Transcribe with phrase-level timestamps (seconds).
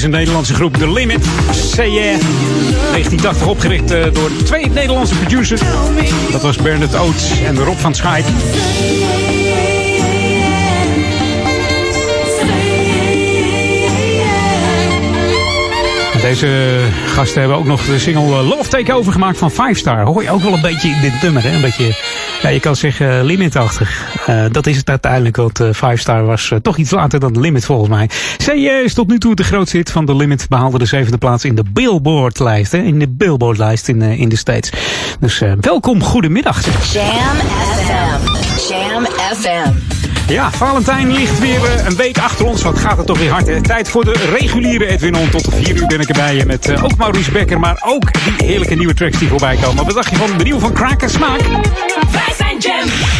[0.00, 1.24] van deze Nederlandse groep The Limit.
[1.50, 2.20] Say yeah.
[2.90, 5.60] 1980 opgericht eh, door twee Nederlandse producers.
[6.30, 8.24] Dat was Bernard Oates en Rob van Schaik.
[16.22, 20.04] Deze gasten hebben ook nog de single eh, Love Takeover gemaakt van Five Star.
[20.04, 21.54] Hoor je ook wel een beetje in dit nummer, hè?
[21.54, 21.94] Een beetje,
[22.42, 24.06] ja, je kan zeggen limitachtig.
[24.28, 27.32] Uh, dat is het uiteindelijk, want uh, Five Star was uh, toch iets later dan
[27.32, 28.08] de Limit volgens mij.
[28.36, 30.48] CJ is tot nu toe de grootste hit van de Limit.
[30.48, 32.78] Behaalde de zevende plaats in de Billboard-lijst, hè?
[32.78, 34.72] In de Billboard-lijst in, in de States.
[35.20, 36.64] Dus welkom, goedemiddag.
[36.92, 37.04] Jam
[37.84, 38.72] FM.
[38.72, 39.70] Jam FM.
[40.28, 42.62] Ja, Valentijn ligt weer een week achter ons.
[42.62, 43.62] Wat gaat het toch weer hard, hè?
[43.62, 45.30] Tijd voor de reguliere Edwin On.
[45.30, 46.36] Tot 4 uur ben ik erbij.
[46.36, 49.84] je met uh, ook Maurice Becker, maar ook die heerlijke nieuwe tracks die voorbij komen.
[49.84, 51.40] Wat dacht je van de nieuwe van Kraken Smaak?
[52.58, 53.17] Wij zijn Jam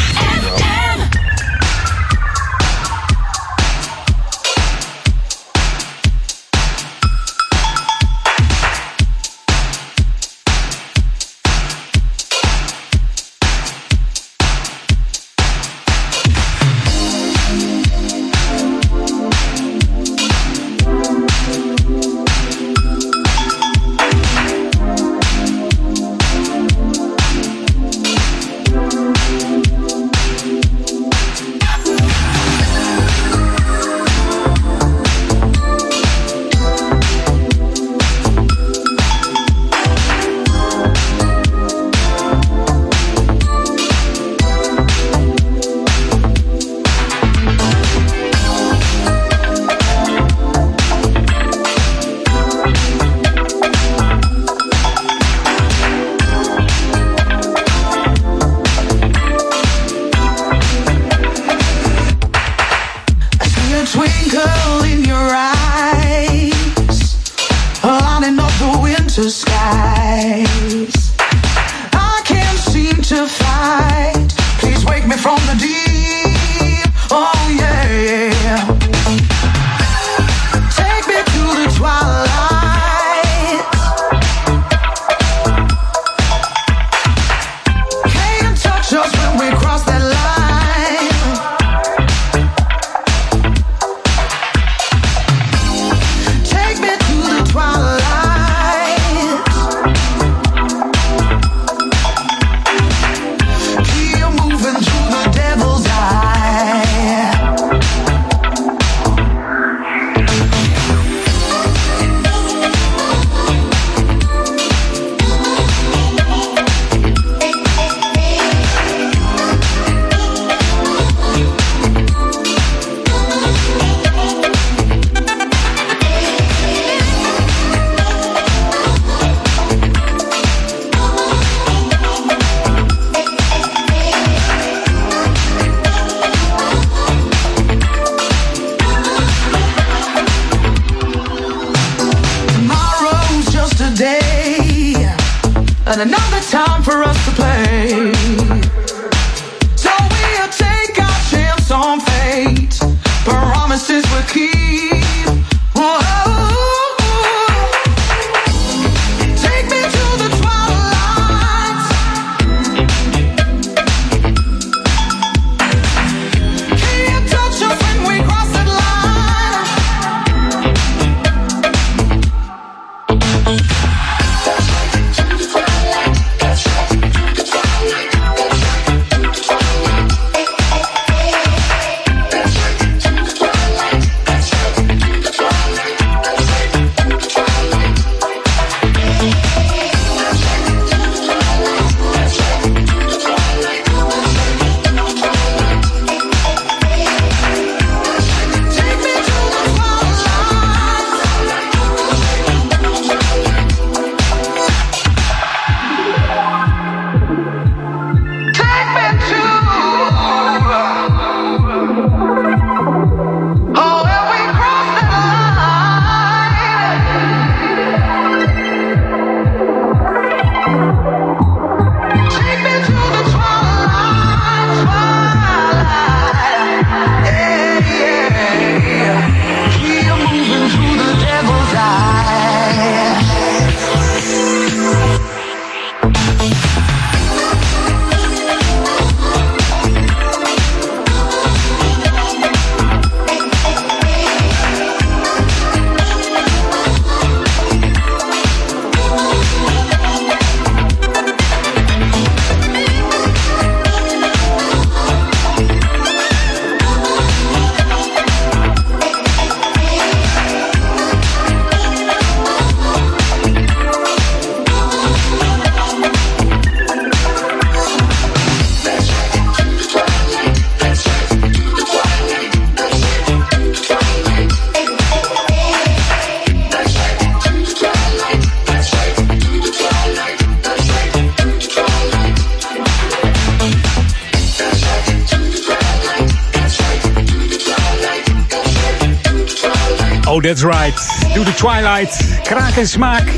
[292.79, 293.29] En Smaak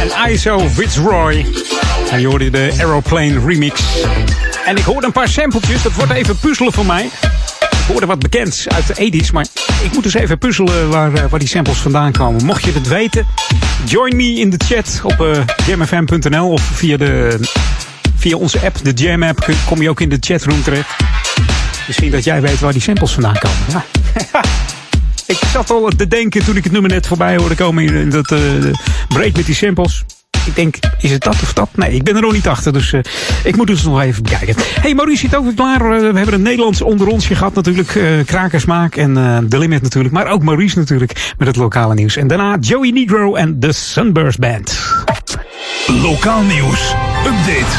[0.00, 1.46] en ISO Fitzroy.
[2.10, 3.80] En je hoorde de Aeroplane remix.
[4.66, 7.04] En ik hoorde een paar sampletjes, dat wordt even puzzelen voor mij.
[7.60, 9.46] Ik hoorde wat bekends uit de 80s, maar
[9.82, 12.44] ik moet dus even puzzelen waar, eh, waar die samples vandaan komen.
[12.44, 13.26] Mocht je het weten,
[13.84, 17.38] join me in de chat op uh, of via, de,
[18.16, 20.88] via onze app, de Jam app, kom je ook in de chatroom terecht.
[21.86, 23.58] Misschien dat jij weet waar die samples vandaan komen.
[23.68, 23.95] Ja.
[25.60, 28.30] Ik zat al te denken toen ik het nummer net voorbij hoorde komen in dat
[28.30, 28.40] uh,
[29.08, 30.04] break met die samples.
[30.46, 31.68] Ik denk, is het dat of dat?
[31.74, 33.00] Nee, ik ben er nog niet achter, dus uh,
[33.44, 34.54] ik moet dus nog even bekijken.
[34.80, 35.80] hey, Maurice zit ook weer klaar.
[35.80, 37.94] Uh, we hebben een Nederlands onder onsje gehad natuurlijk.
[37.94, 39.14] Uh, Krakersmaak en
[39.48, 40.14] The Limit natuurlijk.
[40.14, 42.16] Maar ook Maurice natuurlijk met het lokale nieuws.
[42.16, 44.78] En daarna Joey Negro en The Sunburst Band.
[45.86, 46.94] Lokaal nieuws.
[47.26, 47.76] Update.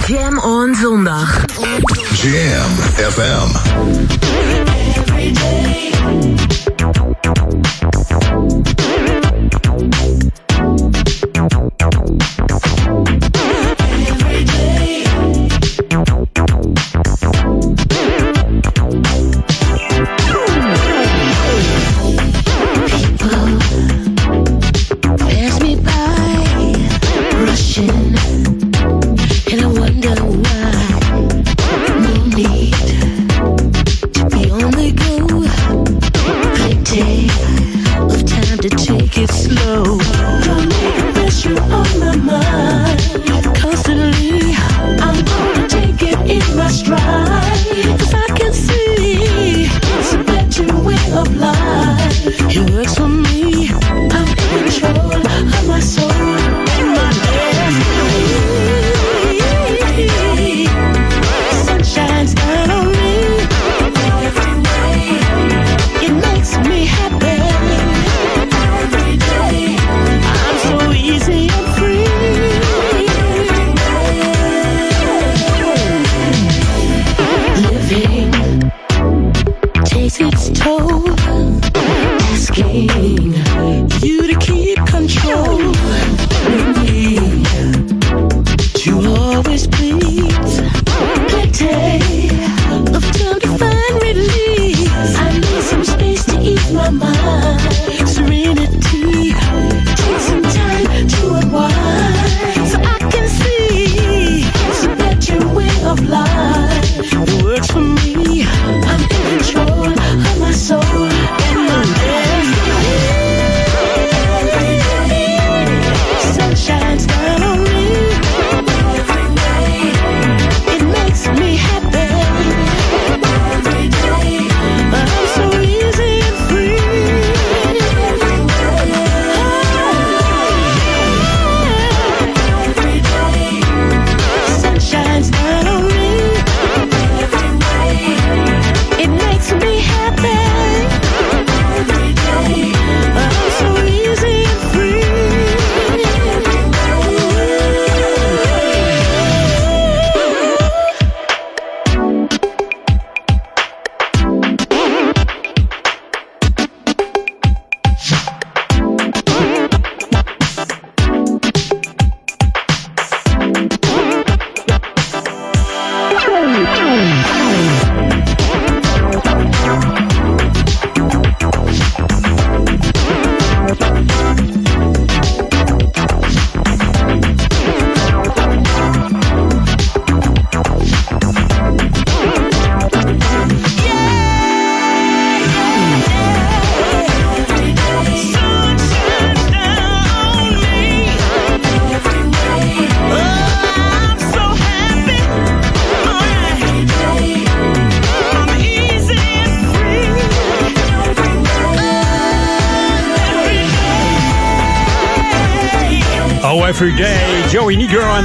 [0.07, 1.45] Jam on zondag.
[2.23, 2.71] Jam
[3.11, 3.49] FM.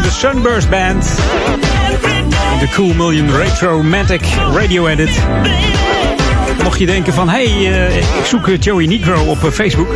[0.01, 1.03] De Sunburst Band.
[2.59, 4.21] De Cool Million Retromantic
[4.53, 5.09] Radio Edit.
[6.63, 9.87] Mocht je denken van, hé, hey, uh, ik zoek Joey Negro op Facebook.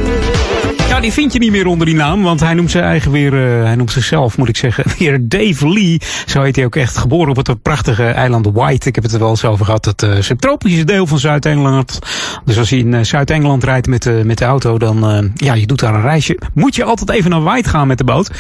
[1.02, 3.64] Die vind je niet meer onder die naam, want hij noemt zijn eigen weer, uh,
[3.64, 6.02] hij noemt zichzelf, moet ik zeggen, weer Dave Lee.
[6.26, 8.88] Zo heet hij ook echt geboren op het prachtige eiland White.
[8.88, 12.00] Ik heb het er wel eens over gehad, het subtropische deel van Zuid-Engeland.
[12.46, 15.68] Dus als je in uh, Zuid-Engeland rijdt met, uh, met de auto, dan, ja, je
[15.68, 16.40] doet daar een reisje.
[16.54, 18.32] Moet je altijd even naar White gaan met de boot.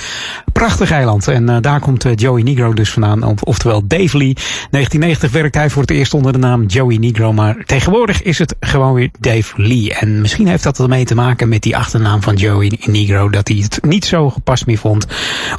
[0.51, 1.27] Prachtig eiland.
[1.27, 4.33] En daar komt Joey Negro dus vandaan, oftewel Dave Lee.
[4.33, 8.55] 1990 werkte hij voor het eerst onder de naam Joey Negro, maar tegenwoordig is het
[8.59, 9.93] gewoon weer Dave Lee.
[9.93, 12.46] En misschien heeft dat ermee te maken met die achternaam van Joey
[12.85, 15.05] Negro dat hij het niet zo gepast meer vond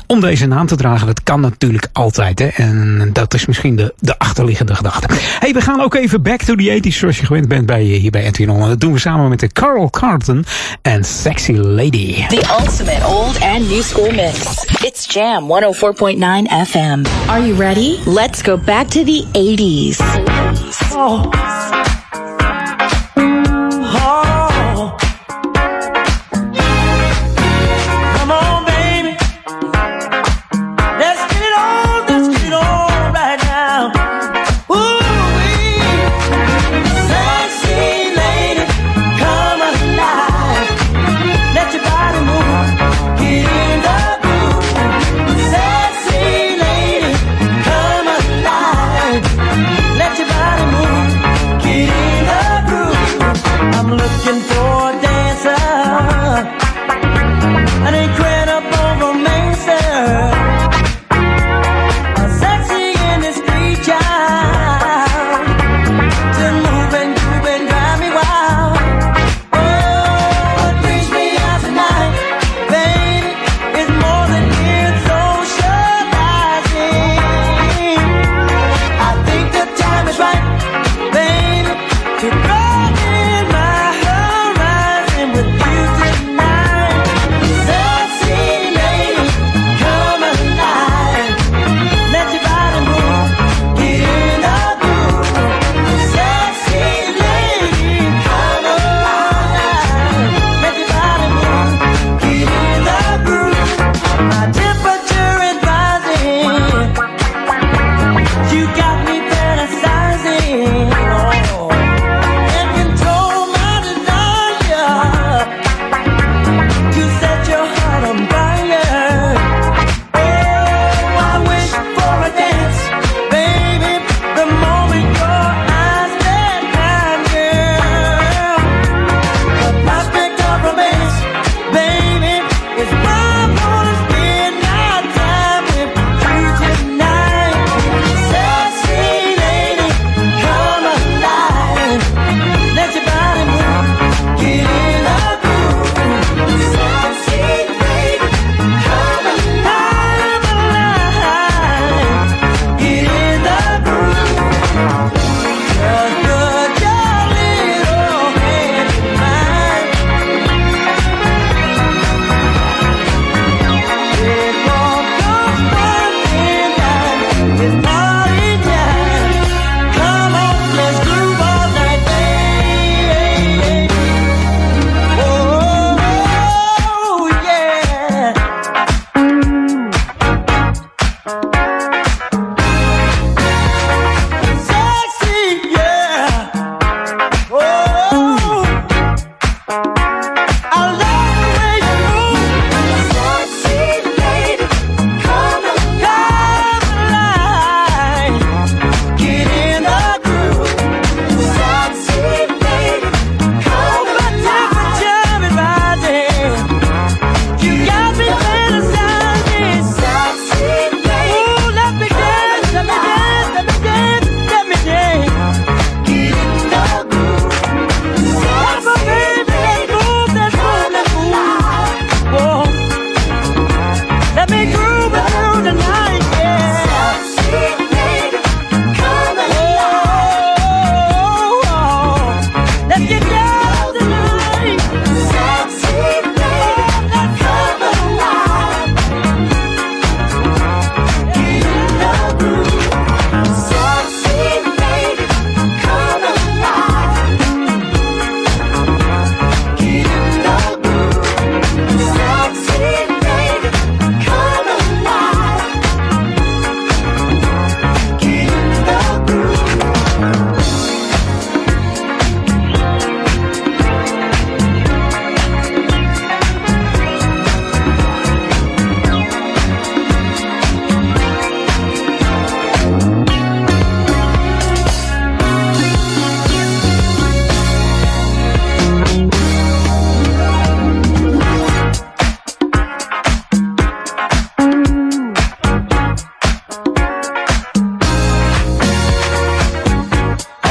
[0.06, 1.06] om deze naam te dragen.
[1.06, 2.38] Dat kan natuurlijk altijd.
[2.38, 2.46] Hè?
[2.46, 5.06] En dat is misschien de, de achterliggende gedachte.
[5.38, 8.10] Hey, we gaan ook even back to the 80s zoals je gewend bent bij, hier
[8.10, 8.68] bij Edwin On.
[8.68, 10.44] Dat doen we samen met de Carl Carlton
[10.82, 12.26] en Sexy Lady.
[12.26, 14.64] The ultimate old and new school mix.
[14.82, 17.04] It's Jam 104.9 FM.
[17.26, 17.98] Are you ready?
[18.04, 19.96] Let's go back to the 80s.
[20.92, 21.30] Oh.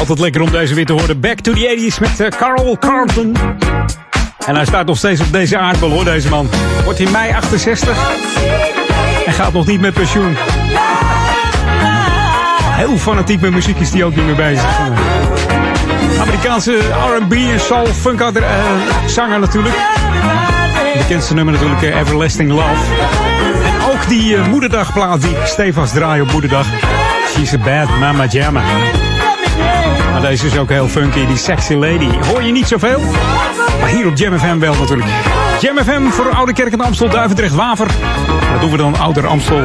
[0.10, 1.20] Altijd lekker om deze weer te horen.
[1.20, 3.36] Back to the 80s met uh, Carl Carlton.
[4.46, 6.50] En hij staat nog steeds op deze aardbol hoor, deze man.
[6.84, 7.98] Wordt in mei 68.
[9.26, 10.36] En gaat nog niet met pensioen.
[12.62, 14.80] Heel fanatiek met muziek is die ook niet meer bezig.
[16.20, 16.78] Amerikaanse
[17.18, 18.28] R&B en soul funk uh,
[19.08, 19.76] zanger natuurlijk.
[20.98, 22.94] Bekendste nummer natuurlijk uh, Everlasting Love.
[23.66, 26.68] En ook die moederdagplaat die stevast draaien op moederdag.
[27.36, 28.62] She's a bad mama jamma.
[30.18, 32.10] Maar deze is ook heel funky, die sexy lady.
[32.28, 33.00] Hoor je niet zoveel?
[33.80, 35.10] Maar hier op Jam FM wel natuurlijk.
[35.62, 37.88] Jam FM voor Oude Kerk en Amstel, Duivendrecht, Waver.
[38.52, 39.62] Dat doen we dan Ouder Amstel.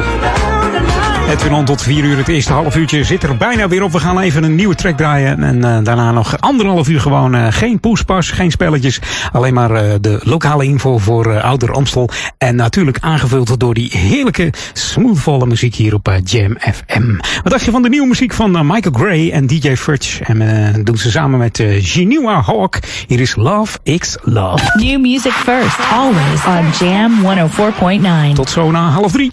[1.29, 2.17] Edwin On tot 4 uur.
[2.17, 3.91] Het eerste half uurtje zit er bijna weer op.
[3.91, 5.43] We gaan even een nieuwe track draaien.
[5.43, 8.99] En uh, daarna nog anderhalf uur gewoon uh, geen poespas, geen spelletjes.
[9.31, 12.09] Alleen maar uh, de lokale info voor Ouder Amstel.
[12.37, 17.15] En natuurlijk aangevuld door die heerlijke smoothvolle muziek hier op Jam FM.
[17.43, 20.23] Wat dacht je van de nieuwe muziek van Michael Gray en DJ Fudge?
[20.23, 22.79] En doen ze samen met uh, Genua Hawk.
[23.07, 24.63] Hier is Love X Love.
[24.79, 27.11] New music first, always on Jam
[28.29, 28.33] 104.9.
[28.33, 29.29] Tot zo na half drie.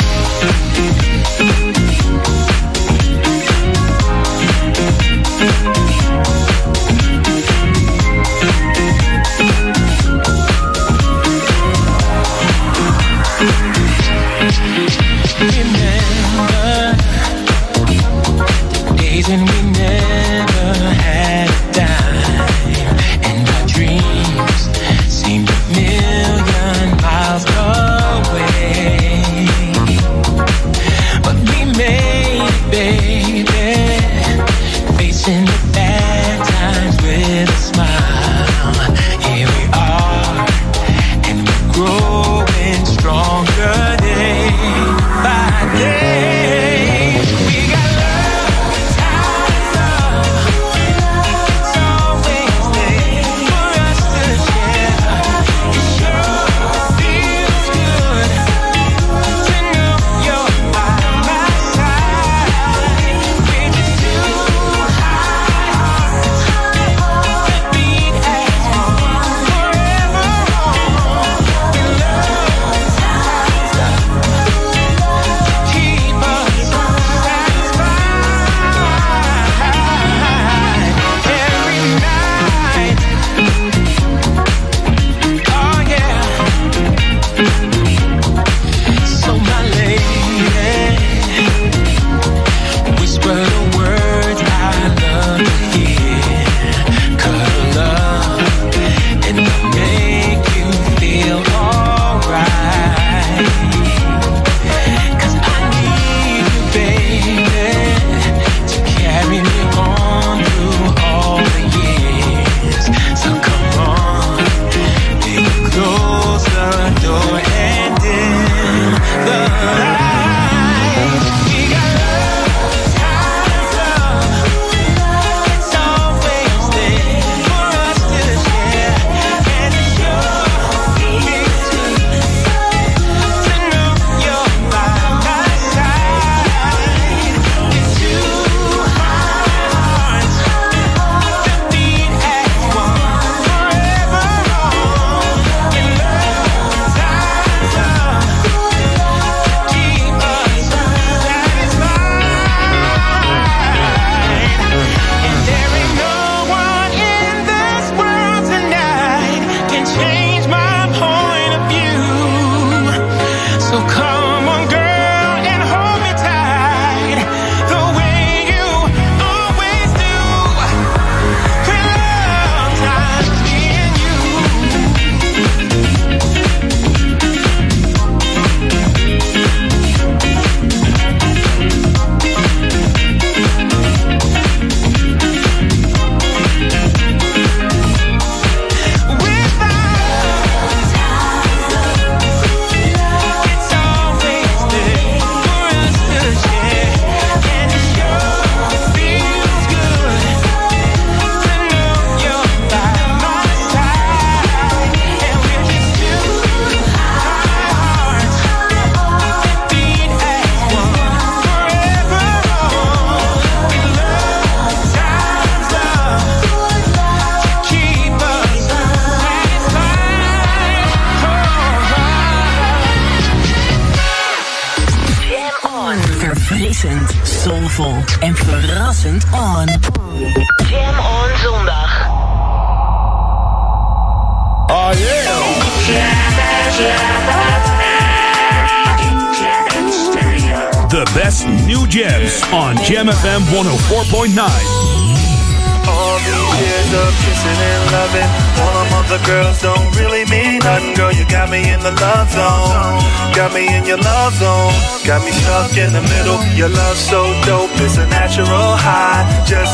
[19.32, 21.09] And we never had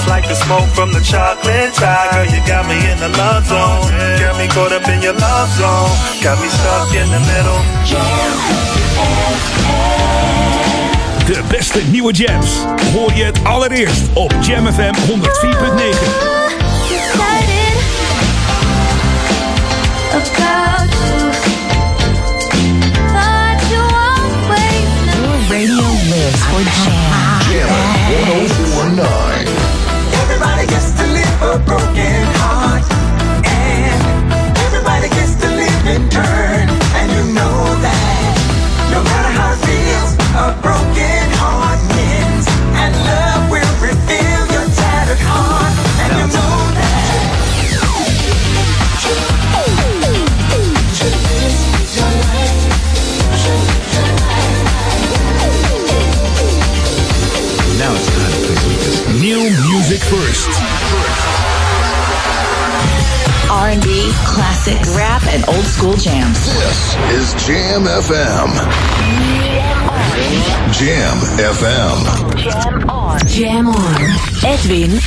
[0.06, 2.08] like the smoke from the chocolate tie.
[2.12, 5.50] Girl, you got me in the love zone, got me caught up in your love
[5.58, 5.90] zone,
[6.22, 7.60] got me stuck in the middle.
[11.26, 12.50] De beste nieuwe jams
[12.94, 16.34] hoor je het allereerst op Jam FM 104.9.
[25.18, 27.26] Your radio lives for Jam.
[30.46, 32.35] Everybody gets to live a broken
[59.96, 60.48] music first.
[63.50, 66.44] R&B, classic, rap, and old school jams.
[66.44, 68.50] This is Jam FM.
[70.72, 72.36] Jam FM.
[72.36, 73.20] Jam on.
[73.26, 74.00] Jam on.
[74.44, 75.00] Edwin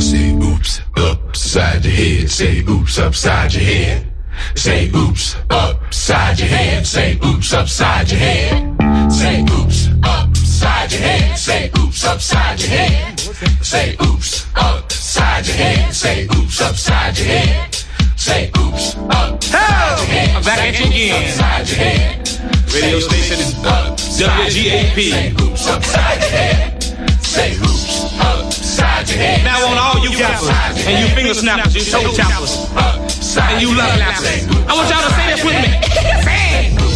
[0.00, 2.30] Say oops upside your head.
[2.30, 4.06] Say oops upside your head.
[4.54, 6.86] Say oops upside your head.
[6.86, 9.12] Say oops upside your head.
[9.12, 11.38] Say oops upside your head.
[11.38, 13.20] Say oops upside your head.
[13.62, 15.94] Say oops upside your head.
[15.94, 17.74] Say oops upside your head.
[18.16, 20.36] Say oops upside your head.
[20.36, 21.24] I'm back at you again.
[21.24, 22.28] Upside your head.
[22.74, 24.98] Radio station is WGAP.
[25.10, 26.82] Say oops upside your head.
[27.22, 29.44] Say oops upside your head.
[29.44, 30.50] Now on all you gappers
[30.86, 32.68] and you finger snappers, you toe choppers,
[33.38, 34.46] and you love lappers.
[34.68, 35.70] I want y'all to say this with me.
[36.22, 36.93] Say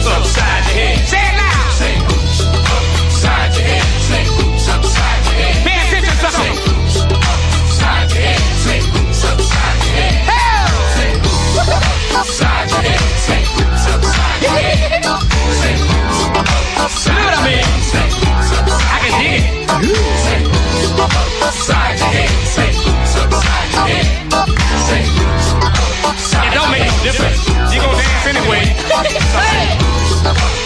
[0.00, 0.98] Say upside your head.
[1.08, 1.70] Say it loud.
[1.80, 3.84] Say oops upside your head.
[4.08, 5.54] Say oops upside your head.
[5.66, 6.48] Pay attention, Say sucker.
[6.50, 8.40] oops upside your head.
[8.64, 10.14] Say oops upside your head.
[10.30, 10.70] Hell.
[10.96, 11.56] Say oops
[12.20, 13.02] upside your head.
[13.26, 14.78] Say oops upside your head.
[15.60, 16.20] Say oops
[16.80, 17.64] upside I mean?
[17.90, 19.00] Say oops upside.
[20.24, 20.88] Say oops
[21.44, 22.30] upside your head.
[22.54, 24.69] Say oops upside your head.
[26.18, 27.40] Say It don't make no difference.
[27.72, 28.64] You gonna dance anyway.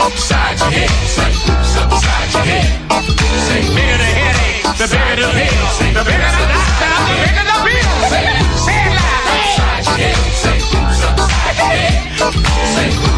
[0.00, 0.90] upside your head.
[1.09, 1.33] Say
[1.83, 2.66] upside your head.
[3.48, 5.66] Say Bigger the headache, the bigger the pill.
[5.96, 7.90] The bigger the doctor, the bigger the bill.
[8.11, 9.26] Say it loud.
[9.35, 10.16] upside your head.
[10.42, 11.94] Say upside your head.
[12.74, 13.13] Say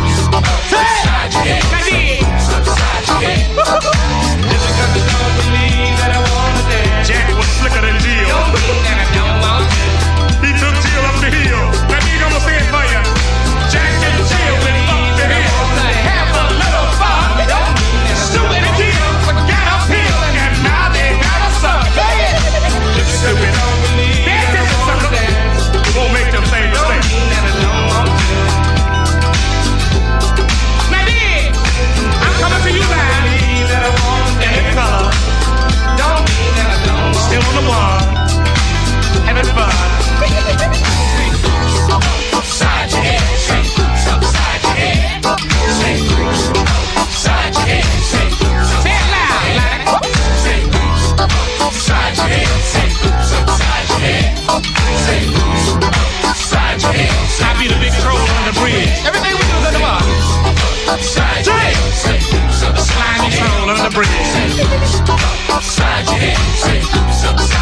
[63.71, 64.09] on the bridge.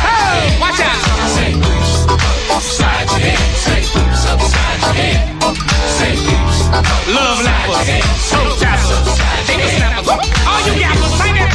[0.05, 1.01] Hey, watch out.
[7.09, 7.89] Love lappers,
[8.31, 9.09] toe tappers,
[10.47, 11.51] all you yappers, say that.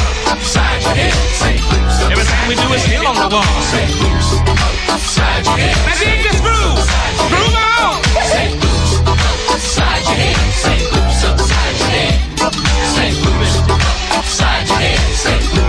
[2.11, 3.43] Everything we do is still on the wall.
[5.85, 6.81] Now dig this groove,
[7.29, 8.01] groove on.
[8.25, 8.47] Say,
[10.49, 10.79] say,
[12.95, 13.28] say,
[14.19, 15.68] Offside, hands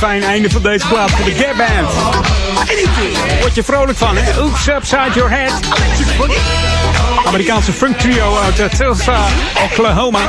[0.00, 1.90] fijn einde van deze plaat voor de Gap Band.
[3.40, 4.42] Word je vrolijk van, hè?
[4.42, 5.52] Oops, upside your head.
[7.26, 9.18] Amerikaanse funk trio uit eh, Tulsa,
[9.64, 10.20] Oklahoma.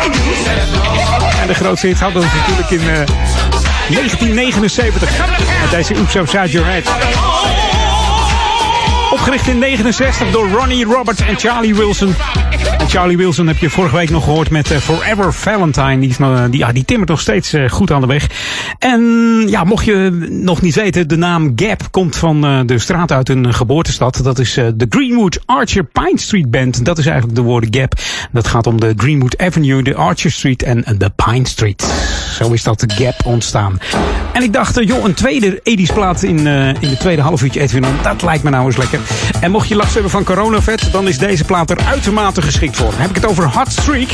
[1.41, 5.09] En de grootste hit hadden we natuurlijk in eh, 1979.
[5.61, 6.83] Met deze Oops, upside your head.
[9.11, 12.15] Opgericht in 69 door Ronnie Roberts en Charlie Wilson.
[12.77, 15.99] En Charlie Wilson heb je vorige week nog gehoord met eh, Forever Valentine.
[15.99, 18.27] Die, eh, die, ja, die timmert nog steeds eh, goed aan de weg.
[18.81, 19.01] En
[19.47, 23.29] ja, mocht je nog niet weten, de naam Gap komt van eh, de straat uit
[23.29, 24.19] een geboortestad.
[24.23, 26.85] Dat is eh, de Greenwood Archer Pine Street Band.
[26.85, 27.93] Dat is eigenlijk de woorden Gap.
[28.31, 31.85] Dat gaat om de Greenwood Avenue, de Archer Street en de Pine Street.
[32.41, 33.79] Zo is dat de Gap ontstaan.
[34.33, 37.59] En ik dacht, eh, joh, een tweede Edis plaat in, eh, in de tweede halfuurtje
[37.59, 37.85] Edwin.
[38.01, 38.99] Dat lijkt me nou eens lekker.
[39.41, 42.89] En mocht je last hebben van coronavet, dan is deze plaat er uitermate geschikt voor.
[42.89, 44.09] Dan heb ik het over Hot Streak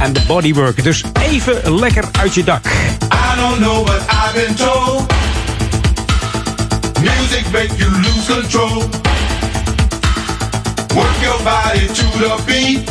[0.00, 0.82] en de Bodywork.
[0.84, 2.64] Dus even lekker uit je dak.
[2.64, 5.08] I don't know, but I've been told
[7.02, 8.80] music make you lose control.
[10.96, 12.86] Work your body to the beat.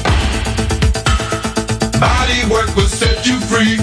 [1.99, 3.78] Body work will set you free.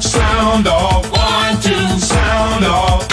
[0.00, 3.08] Sound off, one, two, sound off,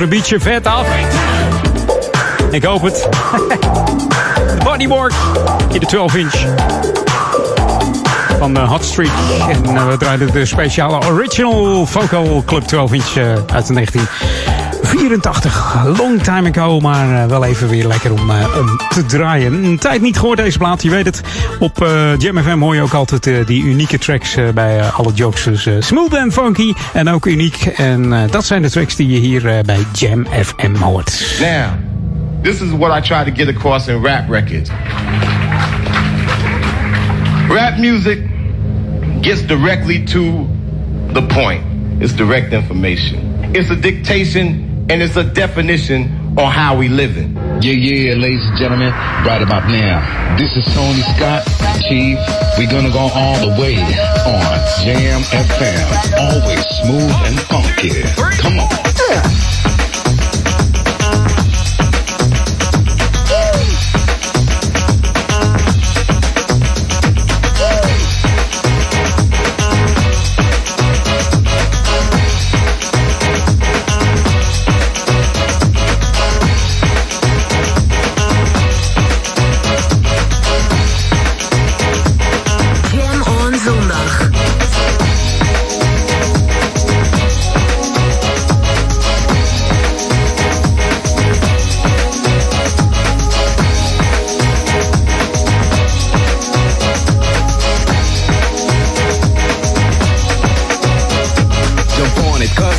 [0.00, 0.86] er een beetje vet af.
[2.50, 3.08] Ik hoop het.
[4.56, 5.12] De bodywork
[5.72, 6.46] in de 12 inch.
[8.38, 9.10] Van eh, Hot Street
[9.48, 14.00] En eh, we draaiden de speciale original Vocal Club 12 inch eh, uit 19.
[15.10, 15.96] 84.
[15.98, 19.64] Long time ago, maar eh, wel even weer lekker om, eh, om te draaien.
[19.64, 21.22] Een tijd niet gehoord deze plaat, je weet het.
[21.58, 25.86] Op uh, Jam FM hoor je ook altijd die unieke tracks bij alle Jokers, dus,
[25.86, 27.56] smooth en funky en ook uniek.
[27.76, 31.36] En dat zijn de tracks die je hier bij Jam FM hoort.
[31.40, 31.68] Now,
[32.42, 34.70] this is what I try to get across in rap records.
[37.48, 38.18] Rap music
[39.20, 40.48] gets directly to
[41.12, 41.62] the point.
[41.98, 43.18] It's direct information.
[43.52, 47.36] It's a dictation and it's a definition on how we living.
[47.62, 48.90] Yeah, yeah, ladies and gentlemen,
[49.24, 50.02] right about now.
[50.36, 51.46] This is Tony Scott,
[51.86, 52.18] Chief.
[52.58, 55.86] We're gonna go all the way on Jam FM.
[56.18, 58.02] Always smooth and funky.
[58.42, 59.69] Come on.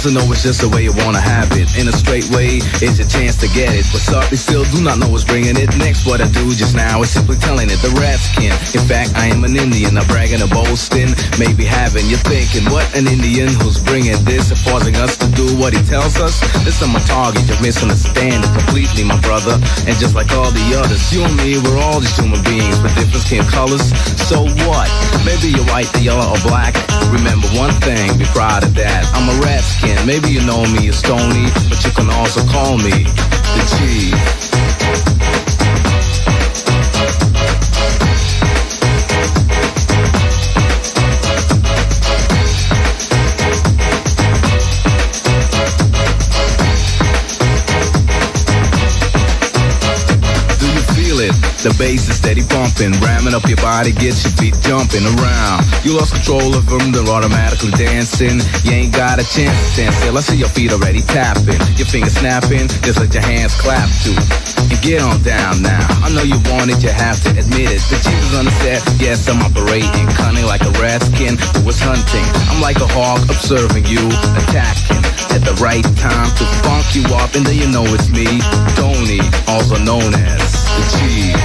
[0.01, 1.69] I know it's just the way you wanna have it.
[1.77, 3.85] In a straight way, it's your chance to get it.
[3.93, 5.69] What's up, they still do not know what's bringing it.
[5.77, 7.77] Next, what I do just now is simply telling it.
[7.85, 8.49] The rats can.
[8.73, 11.13] In fact, I am an Indian, not bragging or boasting.
[11.37, 15.45] Maybe having you thinking, what an Indian who's bringing this and forcing us to do
[15.61, 16.41] what he tells us.
[16.65, 19.53] This is my target, you're misunderstanding completely, my brother.
[19.85, 22.89] And just like all the others, you and me, we're all just human beings, but
[22.97, 23.93] different skin colors.
[24.31, 24.87] So what?
[25.25, 26.73] Maybe you're white, yellow, or black.
[27.11, 29.03] Remember one thing, be proud of that.
[29.13, 30.07] I'm a rat skin.
[30.07, 35.20] Maybe you know me as Stony, but you can also call me the Chief.
[51.61, 55.61] The bass is steady pumping, ramming up your body, gets your feet jumping around.
[55.85, 58.41] You lost control of them, they're automatically dancing.
[58.65, 60.17] You ain't got a chance to stand still.
[60.17, 64.17] I see your feet already tapping, your fingers snapping, just let your hands clap too.
[64.73, 65.85] And get on down now.
[66.01, 67.81] I know you want it, you have to admit it.
[67.93, 71.77] The Jesus on the set, yes, I'm operating, cunning like a rat skin who was
[71.77, 72.25] hunting.
[72.49, 74.01] I'm like a hawk observing you,
[74.33, 78.25] attacking at the right time to funk you up, and then you know it's me,
[78.73, 81.40] Tony, also known as the Chief.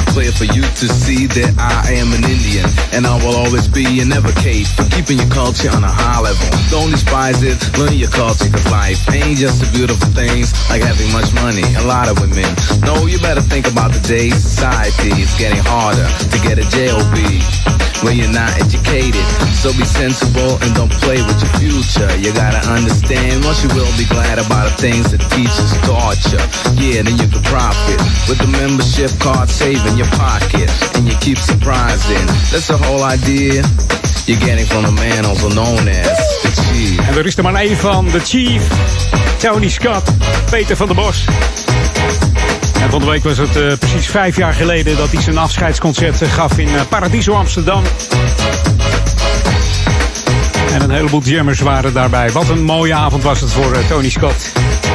[0.00, 3.68] Not clear for you to see that I am an Indian and I will always
[3.68, 6.46] be and advocate for keeping your culture on a high level.
[6.70, 11.10] Don't despise it, learn your culture cause life ain't just the beautiful things like having
[11.12, 12.48] much money, a lot of women.
[12.84, 17.79] No, you better think about the day society is getting harder to get a JOB
[18.02, 19.24] when you're not educated.
[19.54, 22.10] So be sensible and don't play with your future.
[22.16, 26.40] You gotta understand, once you will be glad about the things that teachers taught you.
[26.80, 31.38] Yeah, then you can profit with the membership card saving your pocket, and you keep
[31.38, 32.24] surprising.
[32.52, 33.62] That's the whole idea
[34.26, 36.98] you're getting from the man also known as the Chief.
[36.98, 38.62] En er is er maar één van, de Chief,
[39.38, 40.02] Tony Scott,
[40.50, 41.24] Peter van der Bos.
[42.80, 46.22] En van de week was het eh, precies vijf jaar geleden dat hij zijn afscheidsconcert
[46.22, 47.82] eh, gaf in eh, Paradiso Amsterdam.
[50.72, 52.30] En een heleboel jammers waren daarbij.
[52.30, 54.52] Wat een mooie avond was het voor Tony Scott.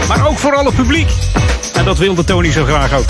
[0.07, 1.09] Maar ook voor alle publiek.
[1.73, 3.05] En dat wilde Tony zo graag ook.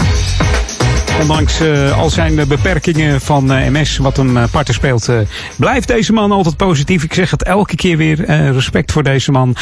[1.22, 5.10] Ondanks eh, al zijn beperkingen van eh, MS, wat hem uh, parten speelt,
[5.56, 7.04] blijft deze man altijd positief.
[7.04, 8.26] Ik zeg het elke keer weer.
[8.52, 9.56] respect voor deze man.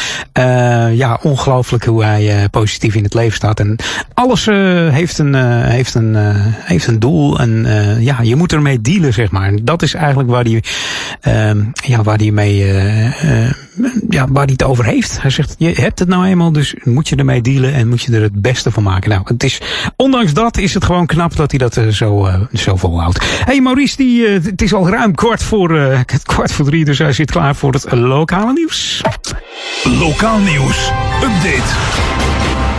[0.94, 3.60] Ja, ongelooflijk hoe hij positief in het leven staat.
[3.60, 3.76] En
[4.14, 4.46] alles
[4.90, 5.34] heeft, een,
[5.64, 6.16] heeft, een,
[6.60, 7.40] heeft een doel.
[7.40, 7.66] En
[8.00, 9.48] ja, je moet ermee dealen, zeg maar.
[9.48, 10.64] En dat is eigenlijk waar hij,
[11.22, 12.74] ehm, ja, waar hij mee,
[14.10, 15.22] ja, waar hij het over heeft.
[15.22, 18.16] Hij zegt, je hebt het nou eenmaal, dus moet je ermee dealen en moet je
[18.16, 19.10] er het beste van maken.
[19.10, 19.62] Nou, het is,
[19.96, 23.26] ondanks dat is het gewoon knap dat hij dat eh, zo, eh, zo volhoudt.
[23.46, 25.70] hey Maurice, die, eh, het is al ruim kwart voor,
[26.24, 29.02] kwart voor drie, dus hij zit klaar voor het lokale nieuws.
[29.84, 30.92] Lokaal nieuws.
[31.24, 32.33] Update.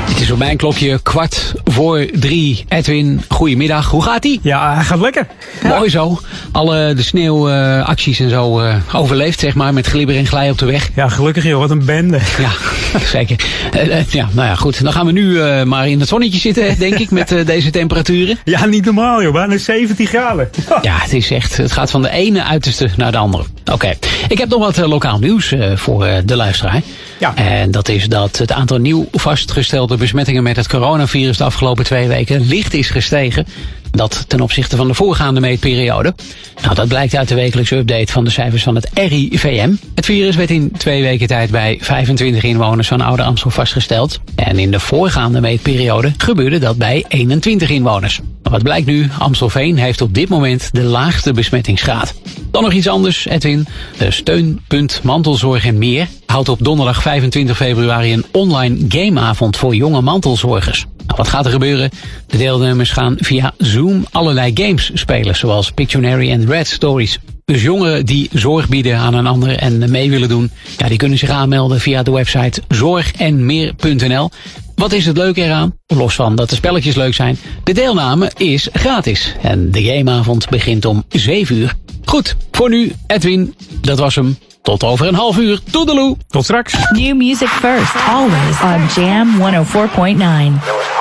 [0.04, 2.64] Het is op mijn klokje kwart voor drie.
[2.68, 3.90] Edwin, goedemiddag.
[3.90, 4.40] Hoe gaat ie?
[4.42, 5.26] Ja, hij gaat lekker.
[5.62, 6.20] Mooi zo.
[6.52, 10.66] Alle de sneeuwacties en zo eh, overleefd, zeg maar, met glibber en glij op de
[10.66, 10.90] weg.
[10.94, 12.18] Ja, gelukkig joh, wat een bende.
[12.38, 12.50] Ja,
[13.18, 13.44] zeker.
[13.72, 14.82] Eh, eh, ja, nou ja, goed.
[14.82, 18.38] Dan gaan we nu maar in het zonnetje zitten, denk ik, met deze temperaturen.
[18.44, 20.50] Ja, niet normaal joh, bijna 17 graden.
[20.82, 23.44] Ja, het is echt, het gaat van de ene uiterste naar de andere.
[23.72, 23.94] Oké,
[24.28, 26.82] ik heb nog wat lokaal nieuws voor de luisteraar.
[27.18, 27.34] Ja.
[27.34, 32.08] En dat is dat het aantal nieuw vastgestelde besmettingen met het coronavirus de afgelopen twee
[32.08, 33.46] weken licht is gestegen.
[33.94, 36.14] Dat ten opzichte van de voorgaande meetperiode.
[36.62, 39.74] Nou, dat blijkt uit de wekelijkse update van de cijfers van het RIVM.
[39.94, 44.20] Het virus werd in twee weken tijd bij 25 inwoners van Oude Amstel vastgesteld.
[44.34, 48.20] En in de voorgaande meetperiode gebeurde dat bij 21 inwoners.
[48.42, 49.08] Wat blijkt nu?
[49.18, 52.14] Amstelveen heeft op dit moment de laagste besmettingsgraad.
[52.50, 53.66] Dan nog iets anders, Edwin.
[53.98, 60.00] De steunpunt Mantelzorg en meer houdt op donderdag 25 februari een online gameavond voor jonge
[60.00, 60.86] mantelzorgers.
[61.06, 61.90] Nou, wat gaat er gebeuren?
[62.26, 67.18] De deelnemers gaan via Zoom allerlei games spelen, zoals Pictionary en Red Stories.
[67.44, 71.18] Dus jongeren die zorg bieden aan een ander en mee willen doen, ja, die kunnen
[71.18, 74.30] zich aanmelden via de website zorgenmeer.nl.
[74.74, 75.74] Wat is het leuke eraan?
[75.86, 79.34] Los van dat de spelletjes leuk zijn, de deelname is gratis.
[79.42, 81.74] En de gameavond begint om 7 uur.
[82.04, 84.36] Goed, voor nu, Edwin, dat was hem.
[84.62, 85.60] Tot over een half uur.
[85.70, 86.16] Toedeloe.
[86.28, 86.74] Tot straks.
[86.90, 90.93] New music first, always on Jam 104.9.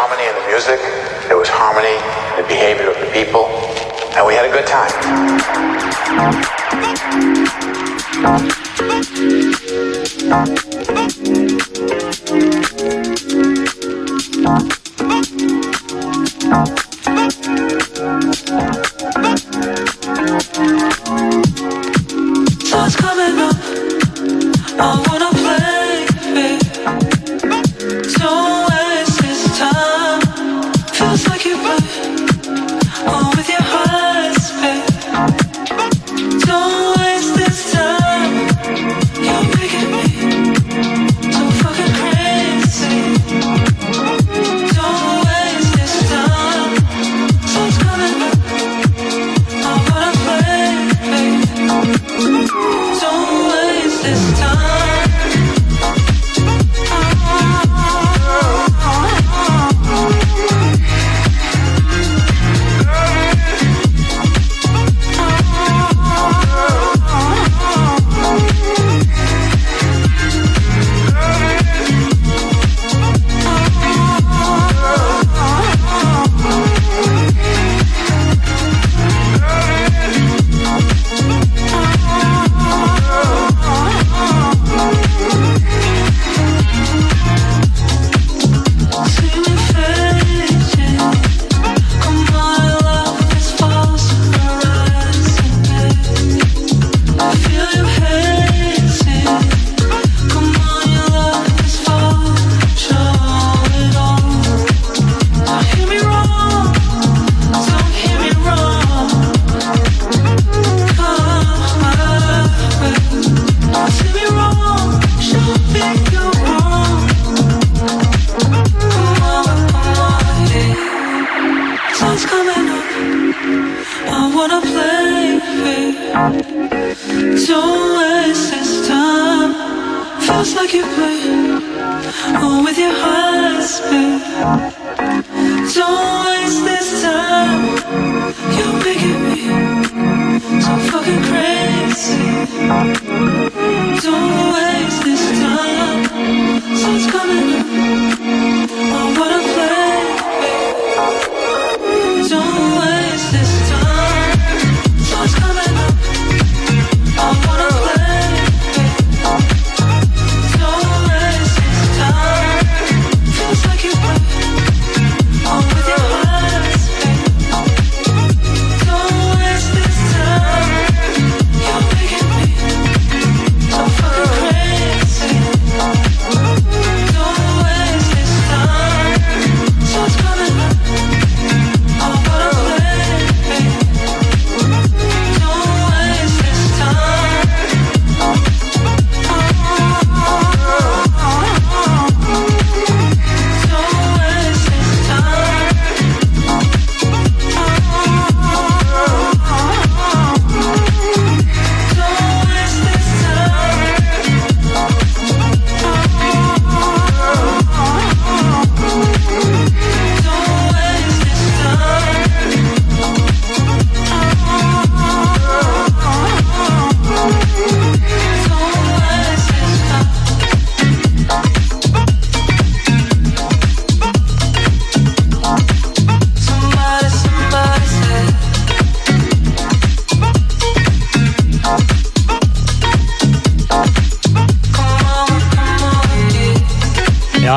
[0.65, 0.79] music,
[1.27, 1.97] there was harmony
[2.37, 3.47] the behavior of the people,
[4.15, 4.93] and we had a good time.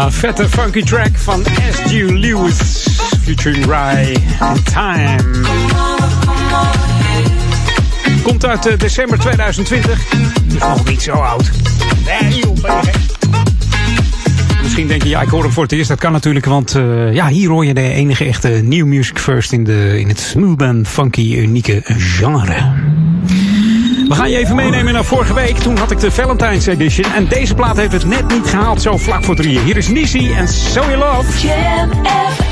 [0.04, 1.90] Vette funky track van S.G.
[2.10, 2.86] Lewis
[3.22, 5.16] featuring Rai and Time.
[8.22, 10.08] Komt uit eh, december 2020.
[10.44, 11.50] Dus nog niet zo oud.
[12.04, 12.44] Nee.
[14.62, 15.88] Misschien denk je, ja, ik hoor hem voor het eerst.
[15.88, 19.52] Dat kan natuurlijk, want eh, ja, hier hoor je de enige echte new music first
[19.52, 22.74] in, de, in het smooth and funky unieke genre.
[24.08, 25.58] We gaan je even meenemen naar vorige week.
[25.58, 27.12] Toen had ik de Valentine's Edition.
[27.12, 29.62] En deze plaat heeft het net niet gehaald, zo vlak voor drieën.
[29.62, 32.45] Hier is Nisi en So You Love.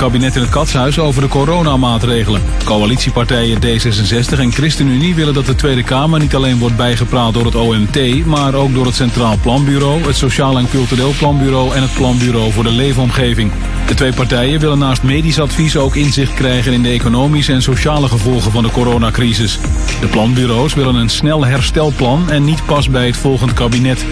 [0.00, 2.42] Kabinet in het Katshuis over de coronamaatregelen.
[2.64, 7.54] Coalitiepartijen D66 en ChristenUnie willen dat de Tweede Kamer niet alleen wordt bijgepraat door het
[7.54, 12.52] OMT, maar ook door het Centraal Planbureau, het Sociaal en Cultureel Planbureau en het Planbureau
[12.52, 13.52] voor de Leefomgeving.
[13.86, 18.08] De twee partijen willen naast medisch advies ook inzicht krijgen in de economische en sociale
[18.08, 19.58] gevolgen van de coronacrisis.
[20.00, 24.04] De planbureaus willen een snel herstelplan en niet pas bij het volgend kabinet.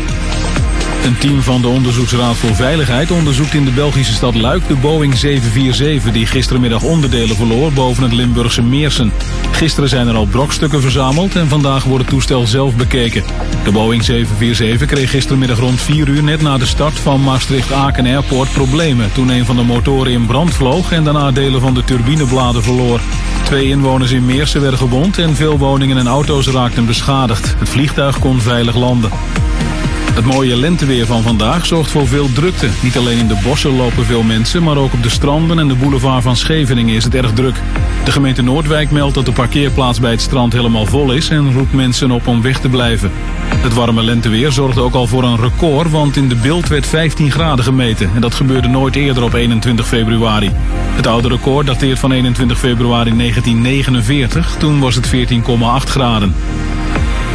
[1.09, 5.17] Een team van de Onderzoeksraad voor Veiligheid onderzoekt in de Belgische stad Luik de Boeing
[5.17, 9.13] 747 die gistermiddag onderdelen verloor boven het Limburgse Meersen.
[9.51, 13.23] Gisteren zijn er al brokstukken verzameld en vandaag wordt het toestel zelf bekeken.
[13.65, 18.53] De Boeing 747 kreeg gistermiddag rond 4 uur net na de start van Maastricht-Aken Airport
[18.53, 22.63] problemen toen een van de motoren in brand vloog en daarna delen van de turbinebladen
[22.63, 23.01] verloor.
[23.45, 27.55] Twee inwoners in Meersen werden gewond en veel woningen en auto's raakten beschadigd.
[27.59, 29.11] Het vliegtuig kon veilig landen.
[30.19, 32.69] Het mooie lenteweer van vandaag zorgt voor veel drukte.
[32.83, 35.75] Niet alleen in de bossen lopen veel mensen, maar ook op de stranden en de
[35.75, 37.61] boulevard van Scheveningen is het erg druk.
[38.05, 41.73] De gemeente Noordwijk meldt dat de parkeerplaats bij het strand helemaal vol is en roept
[41.73, 43.11] mensen op om weg te blijven.
[43.39, 47.31] Het warme lenteweer zorgde ook al voor een record, want in de beeld werd 15
[47.31, 48.11] graden gemeten.
[48.15, 50.51] En dat gebeurde nooit eerder op 21 februari.
[50.97, 56.35] Het oude record dateert van 21 februari 1949, toen was het 14,8 graden.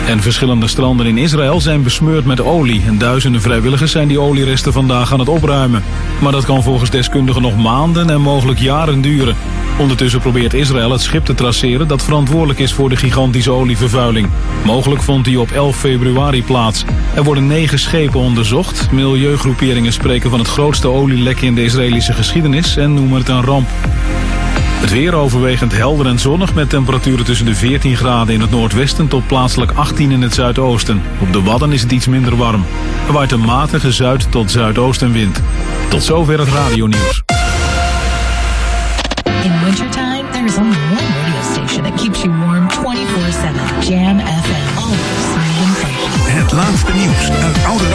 [0.07, 2.81] En verschillende stranden in Israël zijn besmeurd met olie.
[2.87, 5.83] En duizenden vrijwilligers zijn die olieresten vandaag aan het opruimen.
[6.21, 9.35] Maar dat kan volgens deskundigen nog maanden en mogelijk jaren duren.
[9.79, 14.29] Ondertussen probeert Israël het schip te traceren dat verantwoordelijk is voor de gigantische olievervuiling.
[14.65, 16.85] Mogelijk vond die op 11 februari plaats.
[17.15, 18.91] Er worden negen schepen onderzocht.
[18.91, 23.67] Milieugroeperingen spreken van het grootste olielek in de Israëlische geschiedenis en noemen het een ramp.
[24.83, 29.07] Het weer overwegend helder en zonnig met temperaturen tussen de 14 graden in het noordwesten
[29.07, 31.01] tot plaatselijk 18 in het zuidoosten.
[31.21, 32.65] Op de Wadden is het iets minder warm.
[33.07, 35.41] Er waait een matige zuid- tot zuidoostenwind.
[35.89, 37.32] Tot zover het radionieuws.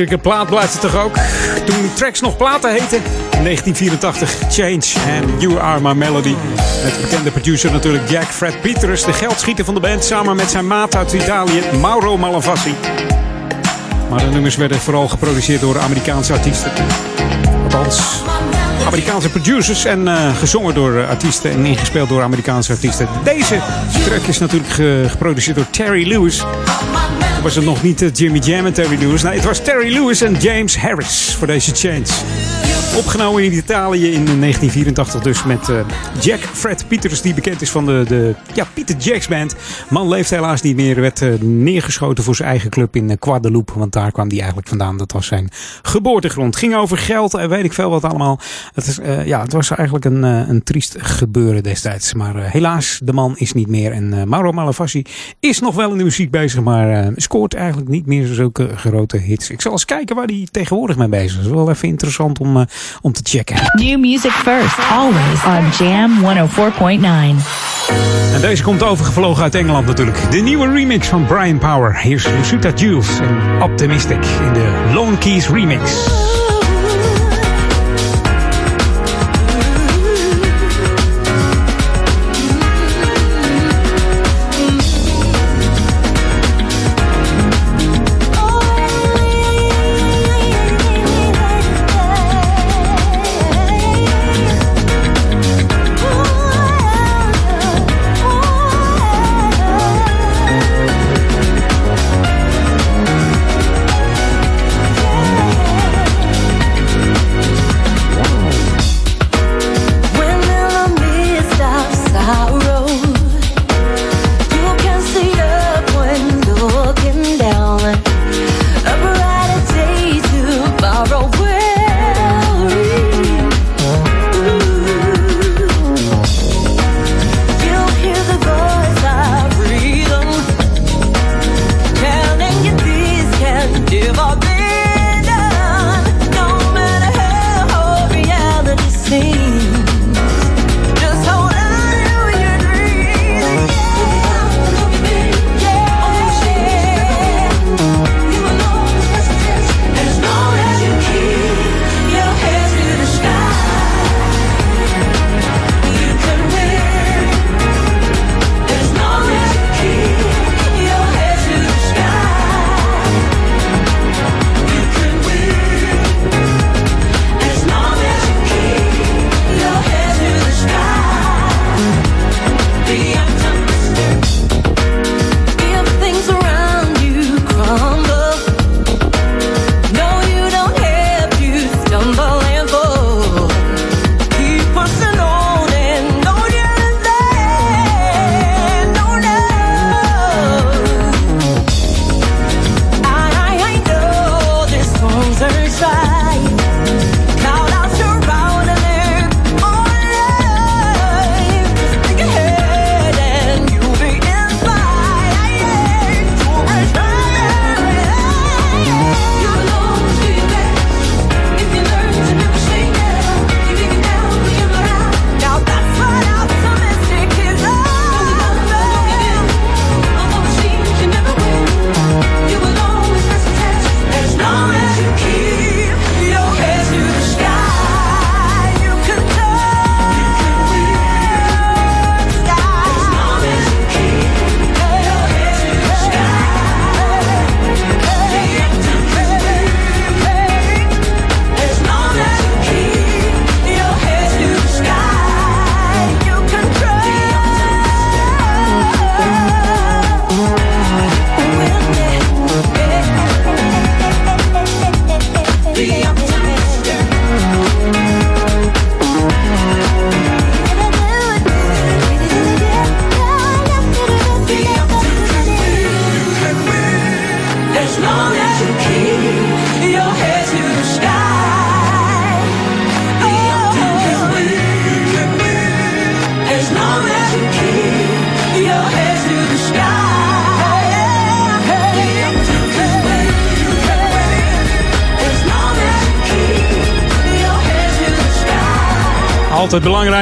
[0.00, 1.14] Heerlijke plaat blijft het toch ook.
[1.66, 2.96] Toen tracks nog platen heten.
[3.30, 6.34] In 1984, Change and You Are My Melody.
[6.84, 9.04] Met de bekende producer natuurlijk Jack Fred Peters.
[9.04, 12.74] De geldschieter van de band samen met zijn maat uit Italië, Mauro Malavasi.
[14.10, 16.70] Maar de nummers werden vooral geproduceerd door Amerikaanse artiesten.
[17.64, 18.00] Althans,
[18.86, 23.08] Amerikaanse producers en eh, gezongen door artiesten en ingespeeld door Amerikaanse artiesten.
[23.24, 23.58] Deze
[24.06, 26.42] track is natuurlijk ge- geproduceerd door Terry Lewis.
[27.42, 29.22] Was het nog niet eh, Jimmy Jam en Terry Lewis.
[29.22, 32.06] Nee, het was Terry Lewis en James Harris voor deze Change.
[32.96, 35.76] Opgenomen in Italië in 1984 dus met eh,
[36.20, 39.54] Jack Fred Peters, die bekend is van de, de ja, Peter Jacks Band.
[39.90, 43.78] Man leeft helaas niet meer, werd eh, neergeschoten voor zijn eigen club in Guadeloupe.
[43.78, 44.96] Want daar kwam hij eigenlijk vandaan.
[44.96, 45.50] Dat was zijn
[45.90, 46.56] geboortegrond.
[46.56, 48.38] Ging over geld en weet ik veel wat allemaal.
[48.74, 52.14] Het, is, eh, ja, het was eigenlijk een, eh, een triest gebeuren destijds.
[52.14, 53.92] Maar eh, helaas, de man is niet meer.
[53.92, 55.02] En eh, Mauro Malavasi
[55.40, 59.16] is nog wel in de muziek bezig, maar eh, scoort eigenlijk niet meer zulke grote
[59.16, 59.50] hits.
[59.50, 61.46] Ik zal eens kijken waar hij tegenwoordig mee bezig is.
[61.46, 62.62] Wel even interessant om, eh,
[63.00, 63.56] om te checken.
[63.72, 67.79] New music first, always on Jam 104.9.
[68.34, 70.30] En deze komt overgevlogen uit Engeland natuurlijk.
[70.30, 72.00] De nieuwe remix van Brian Power.
[72.00, 76.08] Hier is Lusuta Jules en Optimistic in de Lone Keys remix.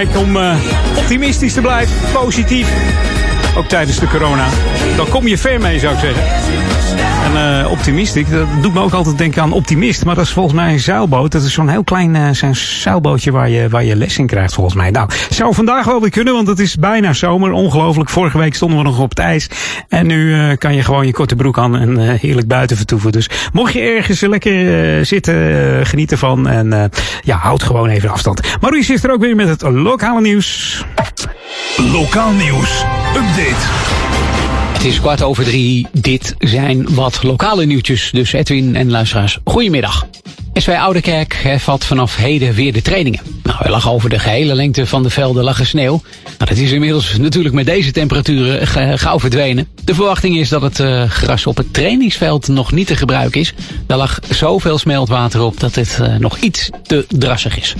[0.06, 0.54] Om eh,
[0.96, 2.68] optimistisch te blijven, positief.
[3.56, 4.46] Ook tijdens de corona.
[4.96, 6.22] Dan kom je ver mee, zou ik zeggen.
[7.24, 10.04] En eh optimistisch, dat doet me ook altijd denken aan optimist.
[10.04, 11.32] Maar dat is volgens mij een zeilboot.
[11.32, 14.54] Dat is zo'n heel klein eh, zo'n zeilbootje waar je, waar je les in krijgt,
[14.54, 14.90] volgens mij.
[14.90, 17.52] Nou, zou vandaag wel weer kunnen, want het is bijna zomer.
[17.52, 18.10] Ongelooflijk.
[18.10, 19.48] Vorige week stonden we nog op het ijs.
[19.98, 23.12] En nu eh, kan je gewoon je korte broek aan en eh, heerlijk buiten vertoeven.
[23.12, 26.48] Dus mocht je ergens lekker eh, zitten, eh, geniet ervan.
[26.48, 26.84] En eh,
[27.22, 28.40] ja, houd gewoon even afstand.
[28.60, 30.84] Maurice is er ook weer met het lokale nieuws.
[31.92, 32.84] Lokaal nieuws.
[33.16, 33.66] Update.
[34.72, 35.86] Het is kwart over drie.
[35.92, 38.10] Dit zijn wat lokale nieuwtjes.
[38.10, 40.06] Dus Edwin en luisteraars, goedemiddag.
[40.58, 43.20] SV Oudekerk hervat vanaf heden weer de trainingen.
[43.42, 46.02] Nou, er lag over de gehele lengte van de velden lag sneeuw.
[46.24, 49.68] Nou, dat is inmiddels natuurlijk met deze temperaturen ge- gauw verdwenen.
[49.84, 53.54] De verwachting is dat het eh, gras op het trainingsveld nog niet te gebruiken is.
[53.86, 57.74] Daar lag zoveel smeltwater op dat het eh, nog iets te drassig is.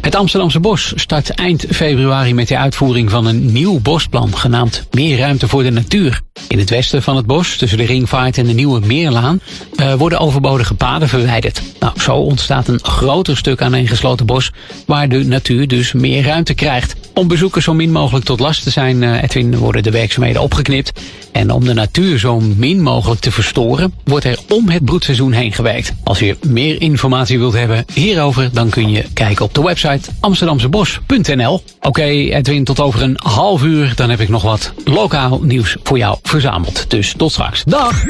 [0.00, 5.18] Het Amsterdamse Bos start eind februari met de uitvoering van een nieuw bosplan genaamd Meer
[5.18, 6.20] ruimte voor de natuur.
[6.48, 9.40] In het westen van het bos, tussen de ringvaart en de nieuwe Meerlaan,
[9.76, 11.62] eh, worden overbodige paden verwijderd.
[11.80, 14.52] Nou, zo ontstaat een groter stuk aaneengesloten bos,
[14.86, 16.96] waar de natuur dus meer ruimte krijgt.
[17.14, 21.00] Om bezoekers zo min mogelijk tot last te zijn, eh, Edwin, worden de werkzaamheden opgeknipt.
[21.32, 25.52] En om de natuur zo min mogelijk te verstoren, wordt er om het broedseizoen heen
[25.52, 25.92] gewerkt.
[26.04, 29.87] Als je meer informatie wilt hebben hierover, dan kun je kijken op de website
[30.20, 31.62] amsterdamsebos.nl.
[31.80, 35.98] Oké, Edwin, tot over een half uur, dan heb ik nog wat lokaal nieuws voor
[35.98, 36.90] jou verzameld.
[36.90, 37.64] Dus tot straks.
[37.64, 38.04] Dag!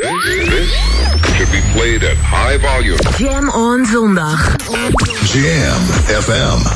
[1.36, 2.98] Should be played at high volume.
[3.18, 4.56] Jam on zondag.
[5.32, 5.82] Jam
[6.22, 6.66] FM.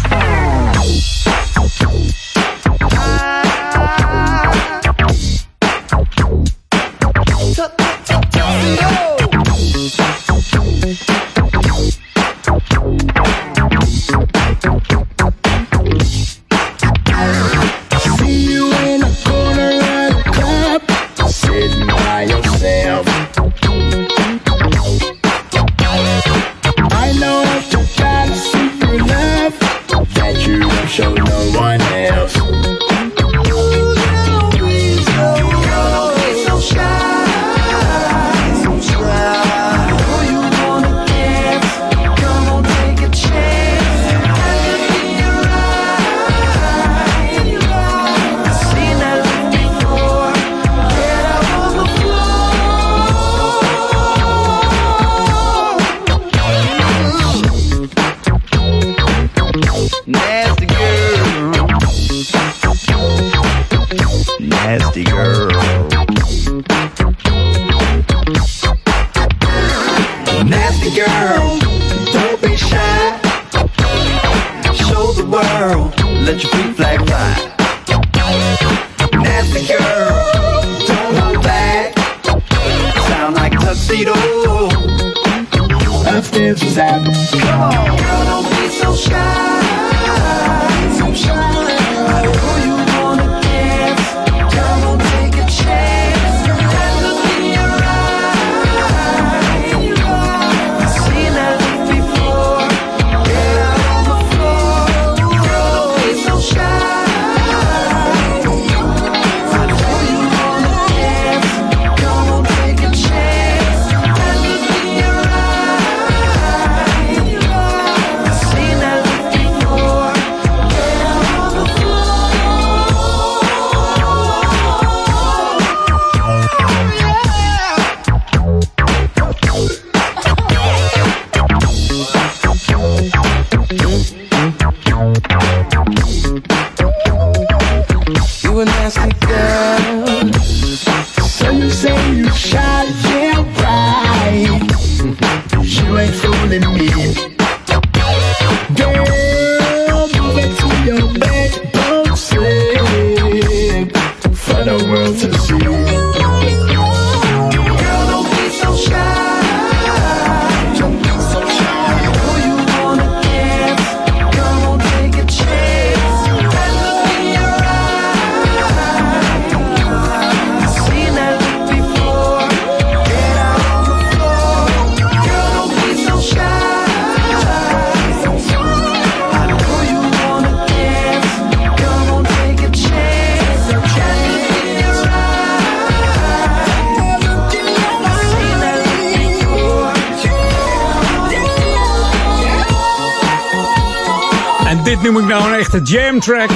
[195.03, 196.51] Dit noem ik nou een echte jam track.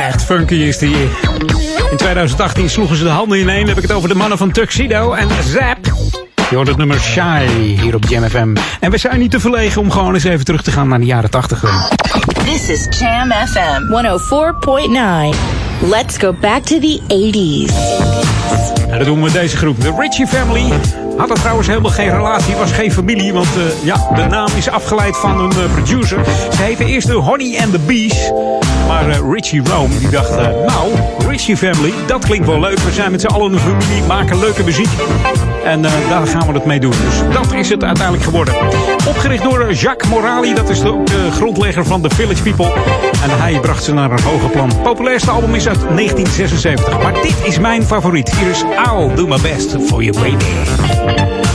[0.00, 0.96] Echt funky is die.
[1.90, 3.58] In 2018 sloegen ze de handen ineen.
[3.58, 5.78] Dan heb ik het over de mannen van Tuxedo en Zap.
[6.50, 7.46] Je hoort het nummer Shy
[7.80, 8.56] hier op Jam FM.
[8.80, 11.04] En we zijn niet te verlegen om gewoon eens even terug te gaan naar de
[11.04, 11.64] jaren 80.
[12.44, 13.82] This is Jam FM
[15.32, 15.36] 104.9.
[15.90, 17.72] Let's go back to the 80s.
[18.88, 19.80] En dat doen we met deze groep.
[19.80, 20.72] De Richie Family
[21.18, 23.32] had er trouwens helemaal geen relatie, was geen familie.
[23.32, 26.24] Want eh, ja, de naam is afgeleid van een eh, producer.
[26.56, 28.32] Ze heette eerst de Honey and the Bees.
[28.86, 30.36] Maar eh, Richie Rome die dacht,
[30.66, 30.92] nou,
[31.28, 32.78] Richie Family, dat klinkt wel leuk.
[32.78, 34.88] We zijn met z'n allen een familie, maken leuke muziek.
[35.64, 36.90] En eh, daar gaan we het mee doen.
[36.90, 38.54] Dus dat is het uiteindelijk geworden.
[39.08, 42.72] Opgericht door eh, Jacques Morali, dat is de, de grondlegger van The Village People.
[43.22, 44.70] En hij bracht ze naar een hoger plan.
[44.82, 47.02] Populairste album is uit 1976.
[47.02, 48.30] Maar dit is mijn favoriet.
[48.30, 51.47] Hier is I'll Do My Best For You Baby.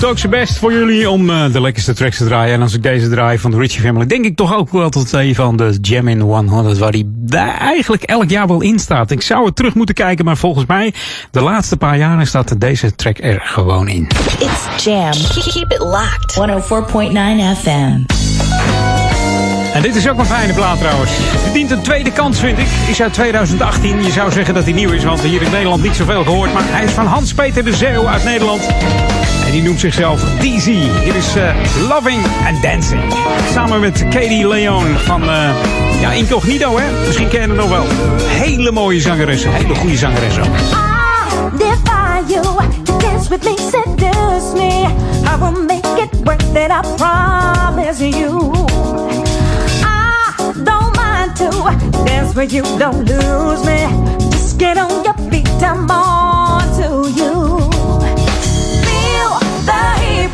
[0.00, 2.54] Doet ook zijn best voor jullie om eh, de lekkerste tracks te draaien.
[2.54, 5.12] En als ik deze draai van de Richie Family, denk ik toch ook wel tot
[5.12, 7.12] een van de Jam in 100, waar die
[7.58, 9.10] eigenlijk elk jaar wel in staat.
[9.10, 10.94] Ik zou het terug moeten kijken, maar volgens mij,
[11.30, 14.08] de laatste paar jaren staat deze track er gewoon in.
[14.38, 15.12] It's Jam.
[15.52, 16.34] Keep it locked.
[16.34, 18.02] 104.9 FM.
[19.74, 21.10] En dit is ook een fijne plaat trouwens.
[21.42, 22.66] Verdient een tweede kans, vind ik.
[22.88, 24.04] Is uit 2018.
[24.04, 26.52] Je zou zeggen dat hij nieuw is, want hier in Nederland niet zoveel gehoord.
[26.52, 28.62] Maar hij is van Hans-Peter de Zeeuw uit Nederland.
[29.46, 30.64] En die noemt zichzelf DZ.
[30.64, 31.54] Hier is eh,
[31.88, 33.02] Loving and Dancing.
[33.52, 35.48] Samen met Katie Leon van eh,
[36.00, 37.06] ja, Incognito, hè?
[37.06, 37.84] Misschien ken je hem nog wel.
[38.26, 39.44] Hele mooie zangeres.
[39.48, 40.82] Hele goede zangeres ook.
[41.58, 42.42] defy you.
[43.00, 44.86] Dance with me, seduce me.
[45.26, 48.52] I will make it worth it, I promise you.
[49.82, 51.50] I don't mind to
[52.04, 53.80] dance with you, don't lose me.
[54.30, 56.23] Just get on your feet, I'm on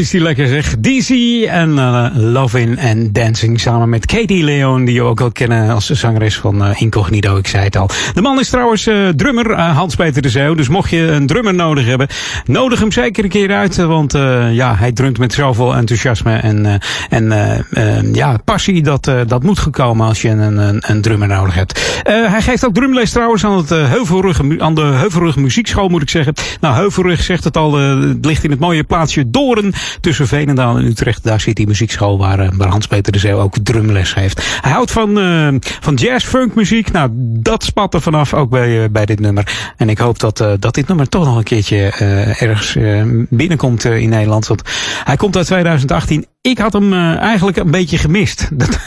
[0.00, 0.76] is die lekker zeg.
[0.78, 1.10] DC
[1.48, 5.86] en eh, Lovin' and Dancing samen met Katie Leon, die je ook al kennen als
[5.86, 7.88] de zangeres van eh, Incognito, ik zei het al.
[8.14, 11.86] De man is trouwens eh, drummer, Hans-Peter de Zeeuw, dus mocht je een drummer nodig
[11.86, 12.08] hebben,
[12.44, 14.12] nodig hem zeker een keer uit, want
[14.52, 17.32] ja, hij drumt met zoveel enthousiasme en, en
[18.12, 22.02] ja, passie, dat, dat moet gekomen als je een, een, een drummer nodig hebt.
[22.02, 26.34] Hij geeft ook drumles trouwens aan, het, Heuvelrug, aan de Heuvelrug Muziekschool, moet ik zeggen.
[26.60, 29.72] Nou, Heuvelrug zegt het al, het ligt in het mooie plaatsje Doren.
[30.00, 31.24] Tussen Veenendaal en Utrecht.
[31.24, 34.58] Daar zit die muziekschool waar, eh, Hans-Peter de Zeeuw ook drumles heeft.
[34.60, 35.48] Hij houdt van, eh,
[35.80, 36.90] van jazz, funk muziek.
[36.92, 39.72] Nou, dat spat er vanaf ook bij, eh, bij dit nummer.
[39.76, 41.90] En ik hoop dat, dat dit nummer toch nog een keertje
[42.38, 42.76] ergens
[43.28, 44.46] binnenkomt in Nederland.
[44.46, 44.62] Want
[45.04, 46.26] hij komt uit 2018.
[46.42, 48.48] Ik had hem eigenlijk een beetje gemist.
[48.60, 48.78] Dat,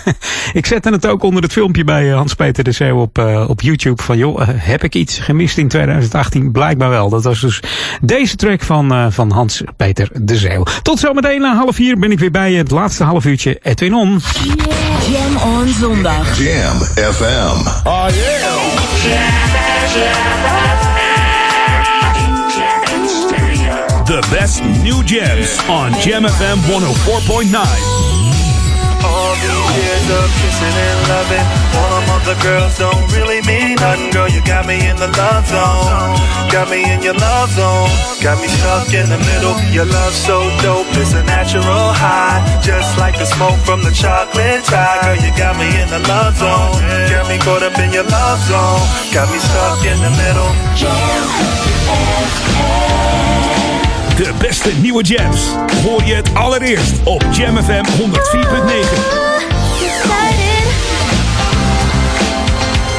[0.54, 3.18] ik zette het ook onder het filmpje bij Hans-Peter de Zeeuw op,
[3.48, 4.04] op YouTube.
[4.04, 6.52] Van joh, heb ik iets gemist in 2018?
[6.52, 7.10] Blijkbaar wel.
[7.10, 7.60] Dat was dus
[8.02, 10.64] deze track van, van Hans-Peter de Zeeuw.
[11.00, 12.58] Zometeen na half vier ben ik weer bij je.
[12.58, 14.22] Het laatste half uurtje Edwin On.
[15.12, 16.40] Jam on zondag.
[16.40, 16.78] Jam
[17.14, 17.88] FM.
[17.88, 18.08] Oh
[24.06, 27.56] The best new jams on Jam FM 104.9.
[29.04, 31.48] All these years of kissing and loving,
[32.24, 34.10] other girls don't really mean nothing.
[34.12, 36.16] Girl, you got me in the love zone,
[36.50, 37.90] got me in your love zone,
[38.24, 39.60] got me stuck in the middle.
[39.76, 44.64] Your love so dope, it's a natural high, just like the smoke from the chocolate
[44.64, 45.02] tie.
[45.04, 46.80] Girl, you got me in the love zone,
[47.12, 48.80] got me caught up in your love zone,
[49.12, 50.52] got me stuck in the middle.
[54.16, 55.42] De beste nieuwe jams.
[55.84, 60.33] Hoor je het allereerst op Jam FM 104.9.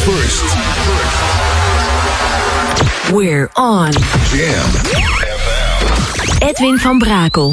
[0.00, 0.44] first.
[3.12, 3.92] We're on.
[4.30, 4.70] Jam.
[6.40, 7.52] Edwin van Brakel.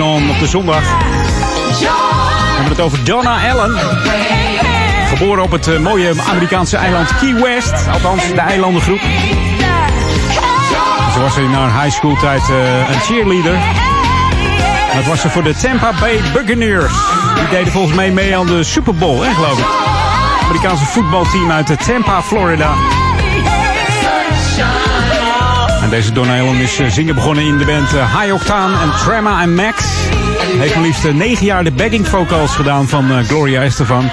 [0.00, 0.80] Op de zondag.
[0.80, 1.88] We
[2.54, 3.78] hebben het over Donna Allen.
[5.08, 7.88] Geboren op het eh, mooie Amerikaanse eiland Key West.
[7.92, 9.00] Althans, de eilandengroep.
[11.12, 13.58] Ze was in haar high school tijd eh, een cheerleader.
[14.94, 16.92] Dat was ze voor de Tampa Bay Buccaneers.
[17.34, 19.64] Die deden volgens mij mee aan de Super Bowl, hè, geloof ik.
[20.42, 22.74] Amerikaanse voetbalteam uit eh, Tampa, Florida.
[25.92, 29.54] Deze Allen is eh, zingen begonnen in de band eh, High Octane en Trema en
[29.54, 29.84] Max.
[30.58, 34.10] Heeft maar liefst eh, negen jaar de backing vocals gedaan van Gloria Estefan.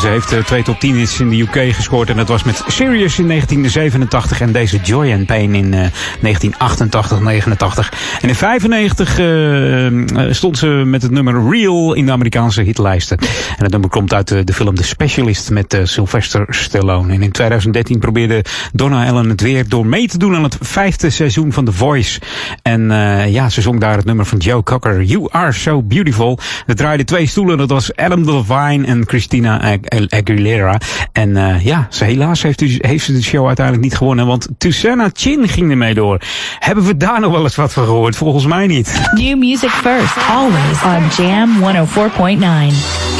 [0.00, 2.10] Ze heeft eh, twee top 10 hits in de UK gescoord.
[2.10, 5.80] En dat was met Sirius in 1987 en deze Joy and Pain in eh,
[6.20, 7.92] 1988, 89.
[8.20, 9.92] En in 95 eh, eh,
[10.30, 13.18] stond ze met het nummer Real in de Amerikaanse hitlijsten.
[13.56, 17.12] En het nummer komt uit eh, de film The Specialist met eh, Sylvester Stallone.
[17.12, 21.10] En in 2013 probeerde Donna Allen het weer door mee te doen aan het vijfde
[21.10, 22.20] seizoen van The Voice.
[22.62, 26.38] En eh, ja, ze zong daar het nummer van Joe Cocker, You Are So Beautiful.
[26.66, 29.78] Er draaiden twee stoelen, dat was Adam Levine en Christina
[30.08, 30.80] Aguilera.
[31.12, 34.48] En eh, ja, ze, helaas heeft, u, heeft ze de show uiteindelijk niet gewonnen, want
[34.58, 36.20] Tussana Chin ging ermee door.
[36.58, 38.16] Hebben we daar nog wel eens wat van gehoord?
[38.16, 39.00] Volgens mij niet.
[39.14, 41.50] New music first, always on Jam
[42.70, 43.12] 104.9.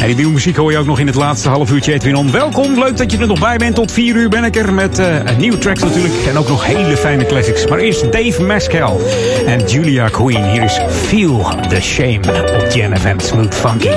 [0.00, 2.30] En die nieuwe muziek hoor je ook nog in het laatste half uurtje Edwin.
[2.32, 3.74] Welkom, leuk dat je er nog bij bent.
[3.74, 6.14] Tot vier uur ben ik er met eh, nieuwe tracks natuurlijk.
[6.28, 7.66] En ook nog hele fijne classics.
[7.66, 9.00] Maar eerst Dave Mescal
[9.46, 10.50] en Julia Queen.
[10.50, 12.20] Hier is Feel the Shame
[12.56, 13.88] op Jam FM Smooth Funky.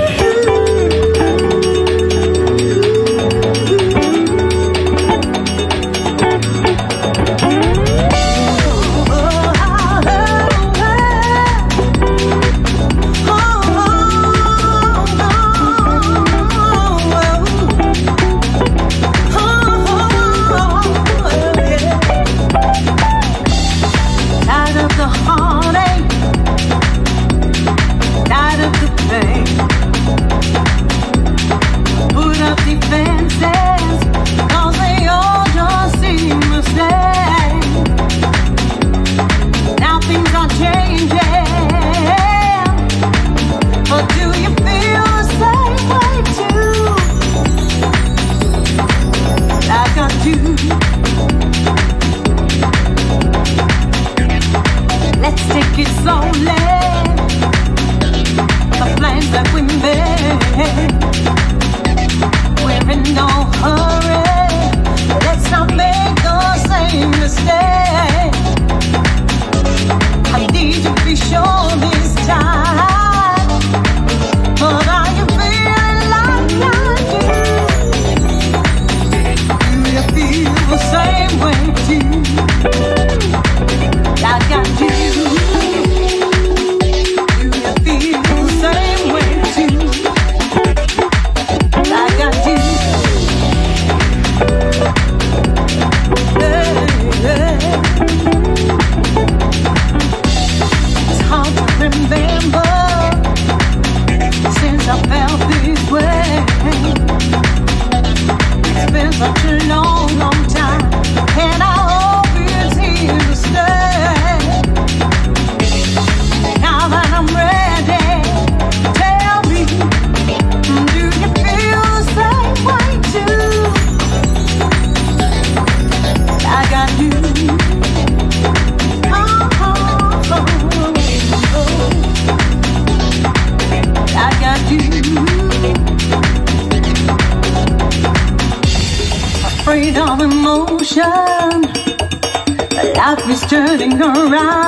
[144.02, 144.59] Around.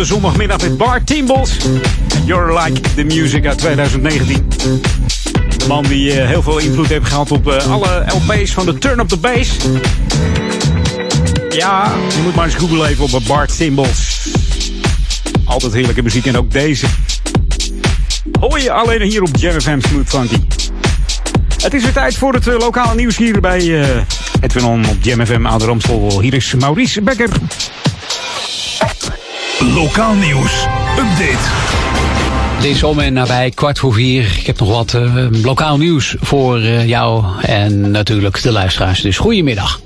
[0.00, 1.56] De zondagmiddag met Bart Timbals.
[2.24, 4.46] You're Like the Music uit 2019.
[4.64, 8.78] Een man die eh, heel veel invloed heeft gehad op eh, alle LP's van de
[8.78, 9.56] Turn Up The Bass.
[11.48, 14.28] Ja, je moet maar eens googlen even op Bart Timbals.
[15.44, 16.86] Altijd heerlijke muziek en ook deze.
[18.40, 20.38] Hoor je alleen hier op Jam FM Smooth Funky.
[21.62, 23.88] Het is weer tijd voor het eh, lokale nieuws hier bij eh
[24.40, 26.20] Edwin On op Jam FM Ramstel.
[26.20, 27.28] Hier is Maurice Becker.
[29.60, 30.66] Lokaal nieuws.
[30.98, 31.48] Update.
[32.68, 34.36] Is om en nabij kwart voor vier.
[34.38, 39.00] Ik heb nog wat eh, lokaal nieuws voor eh, jou en natuurlijk de luisteraars.
[39.00, 39.80] Dus goedemiddag.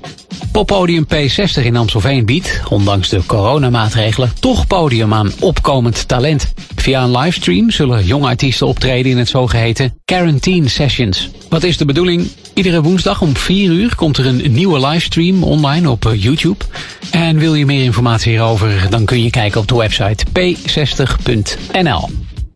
[0.53, 6.54] Poppodium P60 in Amstelveen biedt, ondanks de coronamaatregelen, toch podium aan opkomend talent.
[6.85, 11.31] Via een livestream zullen jonge artiesten optreden in het zogeheten Quarantine Sessions.
[11.49, 12.29] Wat is de bedoeling?
[12.55, 16.65] Iedere woensdag om 4 uur komt er een nieuwe livestream online op eh, YouTube.
[17.11, 22.09] En wil je meer informatie hierover, dan kun je kijken op de website p60.nl.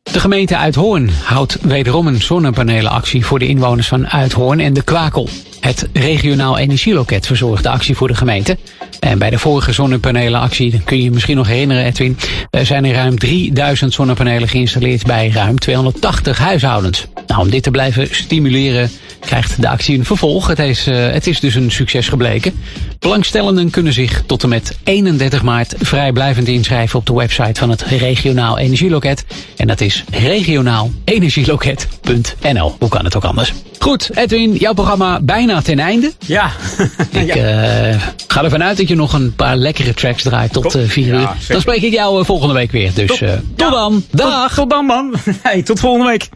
[0.02, 5.28] De gemeente Uithoorn houdt wederom een zonnepanelenactie voor de inwoners van Uithoorn en de Kwakel.
[5.60, 8.58] Het regionaal energieloket verzorgt de actie voor de gemeente.
[9.00, 12.16] En bij de vorige zonnepanelenactie, kun je je misschien nog herinneren Edwin,
[12.50, 17.06] er zijn er ruim 3000 zonnepanelen geïnstalleerd bij ruim 280 huishoudens.
[17.26, 18.90] Nou, om dit te blijven stimuleren
[19.20, 20.46] krijgt de actie een vervolg.
[20.46, 22.54] Het is, eh, het is dus een succes gebleken.
[22.98, 27.82] Belangstellenden kunnen zich tot en met 31 maart vrijblijvend inschrijven op de website van het
[27.82, 29.24] regionaal energieloket.
[29.56, 32.76] En dat is regionaalenergieloket.nl.
[32.78, 33.52] Hoe kan het ook anders?
[33.78, 36.12] Goed, Edwin, jouw programma bijna ten einde.
[36.18, 36.50] Ja.
[37.10, 40.82] Ik eh, ga ervan uit dat je nog een paar lekkere tracks draait tot eh,
[40.86, 41.18] 4 uur.
[41.18, 41.34] zeker.
[41.48, 42.90] Dan spreek ik jou eh, volgende week weer.
[42.94, 44.04] Dus eh, tot dan.
[44.10, 44.46] Dag.
[44.48, 45.14] Tot, tot dan, man.
[45.42, 46.28] Hey, tot volgende week.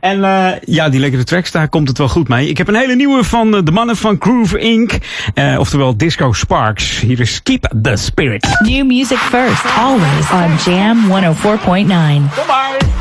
[0.00, 2.48] En eh, ja, die lekkere tracks, daar komt het wel goed mee.
[2.48, 4.92] Ik heb een hele nieuwe van de mannen van Groove Inc.
[5.34, 7.00] Eh, oftewel Disco Sparks.
[7.00, 8.46] Hier is Keep the Spirit.
[8.58, 12.91] New music first, always on Jam 104.9.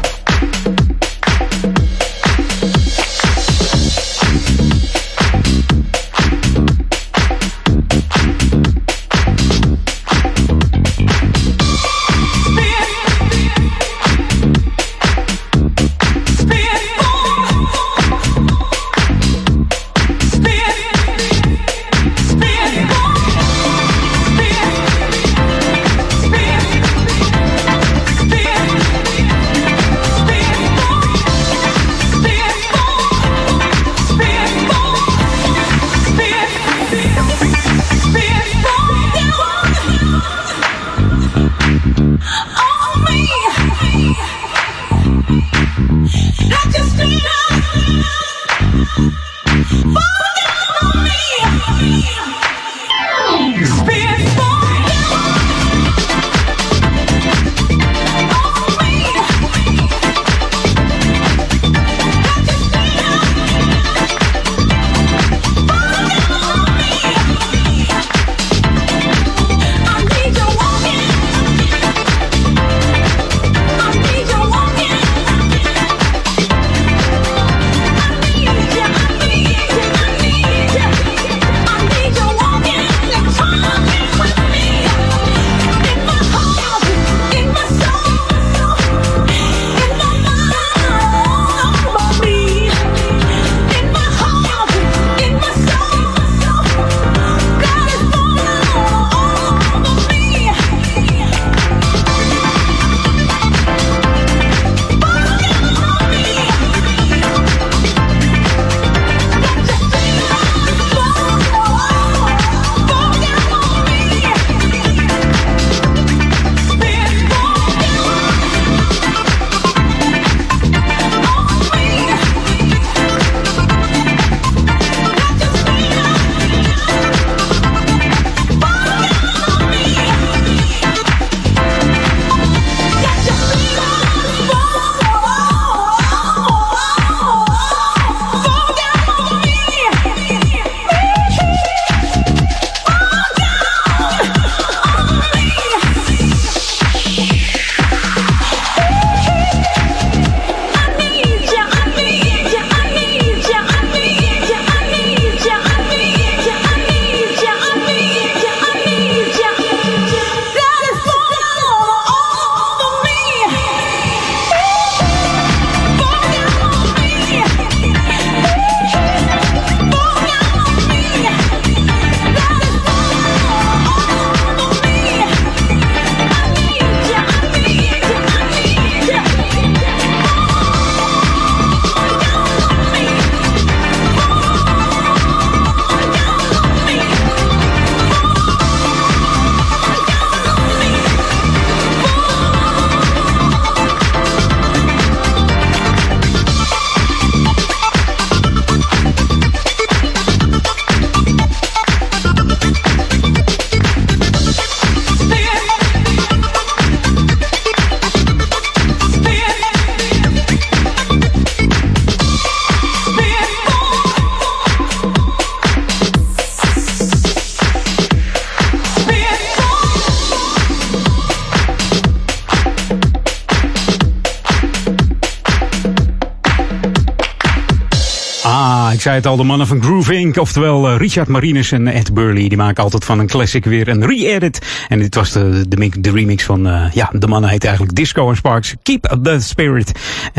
[229.01, 230.37] ik zei het al, de mannen van Groove Inc.
[230.37, 232.47] Oftewel eh, Richard Marinus en Ed Burley.
[232.47, 234.61] Die maken altijd van een classic weer een re-edit.
[234.87, 237.95] En dit was de, de, mix- de remix van, eh, ja, de mannen heet eigenlijk
[237.95, 238.75] Disco and Sparks.
[238.83, 239.91] Keep the Spirit.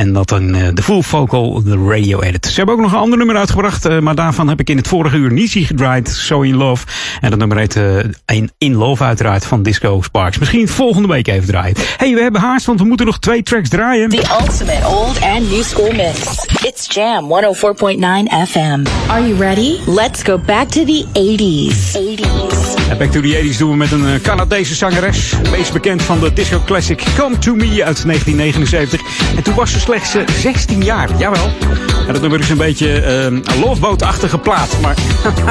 [0.03, 2.47] En dat dan eh, de full vocal, de radio edit.
[2.47, 3.85] Ze hebben ook nog een ander nummer uitgebracht.
[3.85, 6.09] eh, maar daarvan heb ik in het vorige uur Nisi gedraaid.
[6.09, 6.87] So in Love.
[7.21, 10.39] En dat nummer heet eh, in, in Love uiteraard van Disco Sparks.
[10.39, 11.77] Misschien volgende week even draaien.
[11.97, 14.09] hey, we hebben haast, want we moeten nog twee tracks draaien.
[14.09, 16.47] The ultimate old and new school mix.
[16.67, 18.87] It's Jam 104.9 FM.
[19.07, 19.77] Are you ready?
[19.87, 21.97] Let's go back to the 80s.
[21.97, 22.91] 80s.
[22.91, 25.33] En Back to the 80s doen we met een Canadese zangeres.
[25.51, 29.01] Meest bekend van de disco classic Come To Me uit 1979.
[29.37, 31.51] En toen was ze slechts eh, 16 jaar, jawel.
[32.07, 34.81] En dat nummer is een beetje eh, een lovebootachtige plaat.
[34.81, 34.97] Maar,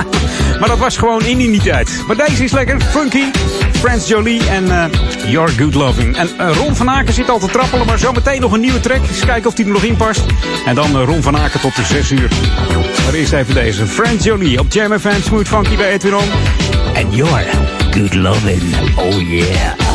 [0.59, 2.03] maar dat was gewoon in die tijd.
[2.07, 3.23] Maar deze is lekker, funky.
[3.81, 6.17] Frans Jolie en eh, Your Good Loving.
[6.17, 9.01] En eh, Ron van Aken zit al te trappelen, maar zometeen nog een nieuwe track.
[9.07, 10.23] Eens kijken of die er nog in past.
[10.65, 12.29] En dan eh, Ron van Aken tot de 6 uur.
[13.05, 13.87] Maar eerst even deze.
[13.87, 16.29] Frans Jolie op Jam FM Smooth Funky bij Edwin On.
[16.95, 17.45] And Your
[17.91, 18.75] Good Loving.
[18.95, 19.90] Oh yeah.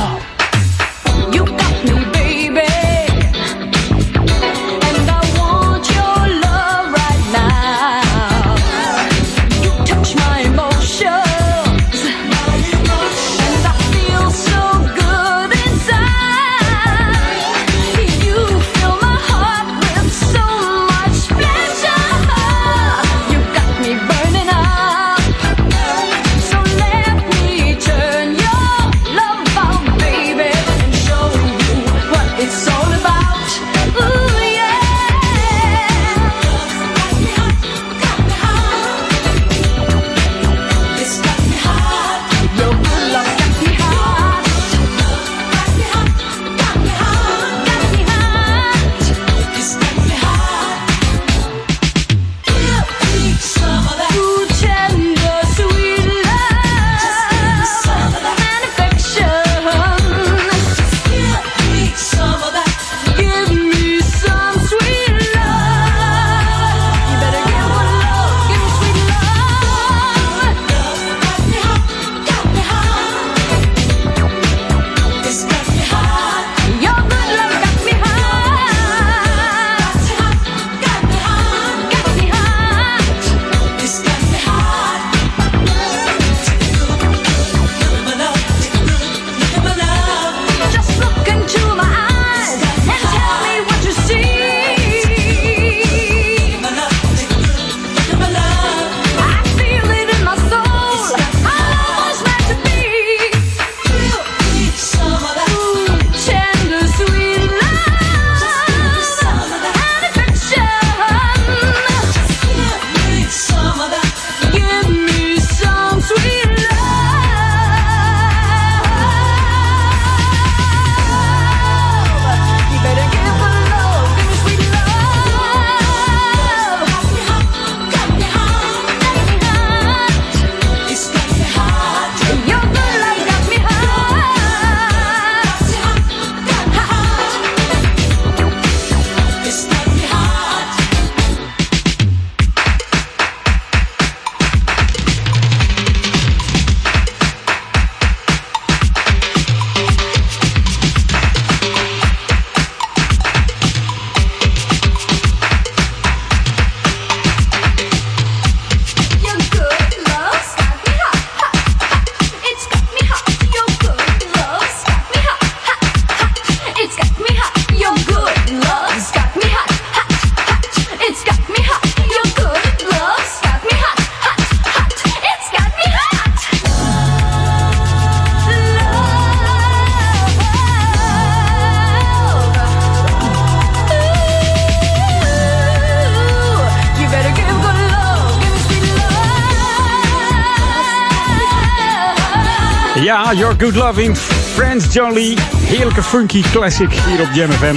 [193.86, 195.38] Loving, Friends Jolie.
[195.56, 197.74] Heerlijke funky classic hier op Jam FM.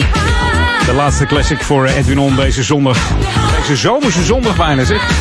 [0.86, 2.98] De laatste classic voor Edwin On deze zondag.
[3.60, 5.12] Deze zomerse zondag bijna zeg.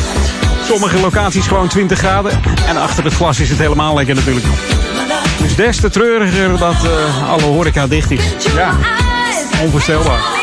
[0.63, 2.31] Sommige locaties gewoon 20 graden.
[2.67, 4.45] En achter het glas is het helemaal lekker natuurlijk.
[5.41, 8.23] Dus des te treuriger dat eh, alle horeca dicht is.
[8.55, 8.75] Ja,
[9.61, 10.38] onvoorstelbaar.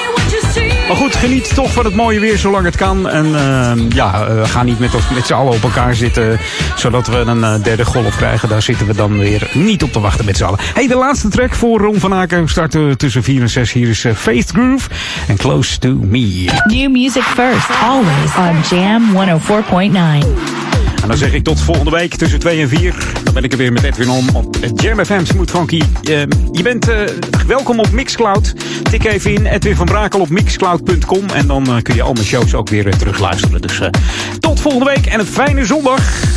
[0.87, 3.09] Maar goed, geniet toch van het mooie weer zolang het kan.
[3.09, 6.39] En uh, ja, uh, ga niet met, met z'n allen op elkaar zitten.
[6.77, 8.49] Zodat we een uh, derde golf krijgen.
[8.49, 10.59] Daar zitten we dan weer niet op te wachten met z'n allen.
[10.75, 13.73] Hey, de laatste track voor Ron van Aken starten tussen 4 en 6.
[13.73, 14.89] Hier is uh, Faith Groove
[15.29, 16.45] en Close to Me.
[16.65, 19.97] New music first, always on Jam 104.9.
[21.03, 23.16] En dan zeg ik tot volgende week tussen 2 en 4.
[23.37, 25.77] Ben ik er weer met Edwin om op Jam FM Smooth Funky.
[25.79, 26.21] Uh,
[26.53, 27.01] je bent uh,
[27.47, 28.55] welkom op Mixcloud.
[28.83, 31.29] Tik even in Edwin van Brakel op mixcloud.com.
[31.35, 33.63] En dan uh, kun je al mijn shows ook weer terugluisteren.
[33.63, 33.81] Dus
[34.41, 36.36] tot volgende week en een fijne zondag.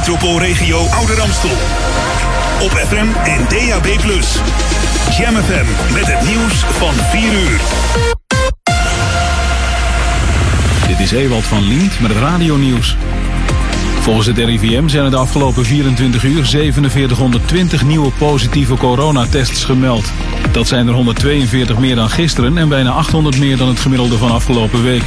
[0.00, 1.50] Metropoolregio Ouder Amstel.
[2.60, 3.86] Op FM en DAB+.
[5.18, 7.60] Jam FM met het nieuws van 4 uur.
[10.86, 12.96] Dit is Ewald van Lient met het radionieuws.
[14.00, 20.12] Volgens het RIVM zijn er de afgelopen 24 uur 4720 nieuwe positieve coronatests gemeld.
[20.52, 24.30] Dat zijn er 142 meer dan gisteren en bijna 800 meer dan het gemiddelde van
[24.30, 25.02] afgelopen week.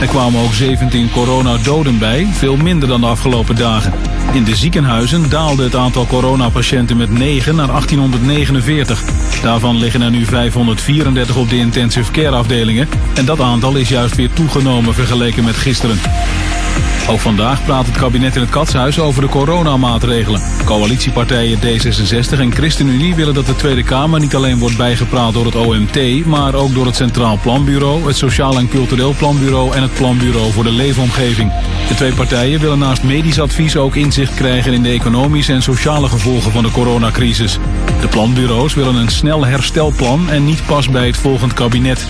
[0.00, 3.92] Er kwamen ook 17 coronadoden bij, veel minder dan de afgelopen dagen.
[4.32, 9.02] In de ziekenhuizen daalde het aantal coronapatiënten met 9 naar 1849.
[9.42, 14.16] Daarvan liggen er nu 534 op de intensive care afdelingen en dat aantal is juist
[14.16, 15.98] weer toegenomen vergeleken met gisteren.
[17.10, 20.42] Ook vandaag praat het kabinet in het Katshuis over de coronamaatregelen.
[20.64, 25.54] Coalitiepartijen D66 en ChristenUnie willen dat de Tweede Kamer niet alleen wordt bijgepraat door het
[25.54, 30.52] OMT, maar ook door het Centraal Planbureau, het Sociaal en Cultureel Planbureau en het Planbureau
[30.52, 31.52] voor de Leefomgeving.
[31.88, 36.08] De twee partijen willen naast medisch advies ook inzicht krijgen in de economische en sociale
[36.08, 37.58] gevolgen van de coronacrisis.
[38.00, 42.06] De planbureaus willen een snel herstelplan en niet pas bij het volgend kabinet.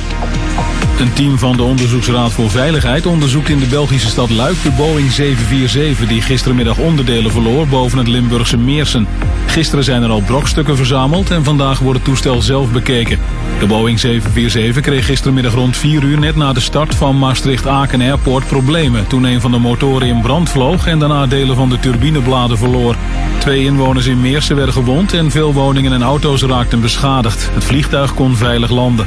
[0.98, 5.10] Een team van de Onderzoeksraad voor Veiligheid onderzoekt in de Belgische stad Luik de Boeing
[5.10, 9.06] 747 die gistermiddag onderdelen verloor boven het Limburgse Meersen.
[9.46, 13.18] Gisteren zijn er al brokstukken verzameld en vandaag wordt het toestel zelf bekeken.
[13.60, 18.46] De Boeing 747 kreeg gistermiddag rond 4 uur net na de start van Maastricht-Aken Airport
[18.46, 22.58] problemen toen een van de motoren in brand vloog en daarna delen van de turbinebladen
[22.58, 22.96] verloor.
[23.38, 27.50] Twee inwoners in Meersen werden gewond en veel woningen en auto's raakten beschadigd.
[27.52, 29.06] Het vliegtuig kon veilig landen.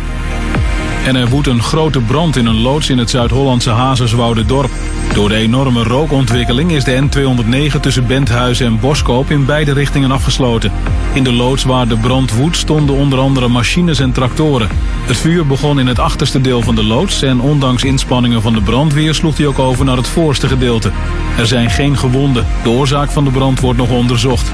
[1.06, 4.72] En er woedt een grote brand in een loods in het Zuid-Hollandse Hazerswoude-dorp.
[5.14, 10.72] Door de enorme rookontwikkeling is de N209 tussen Benthuizen en Boskoop in beide richtingen afgesloten.
[11.14, 14.70] In de loods waar de brand woedt stonden onder andere machines en tractoren.
[15.06, 18.62] Het vuur begon in het achterste deel van de loods en ondanks inspanningen van de
[18.62, 20.92] brandweer sloeg hij ook over naar het voorste gedeelte.
[21.38, 22.46] Er zijn geen gewonden.
[22.64, 24.52] De oorzaak van de brand wordt nog onderzocht.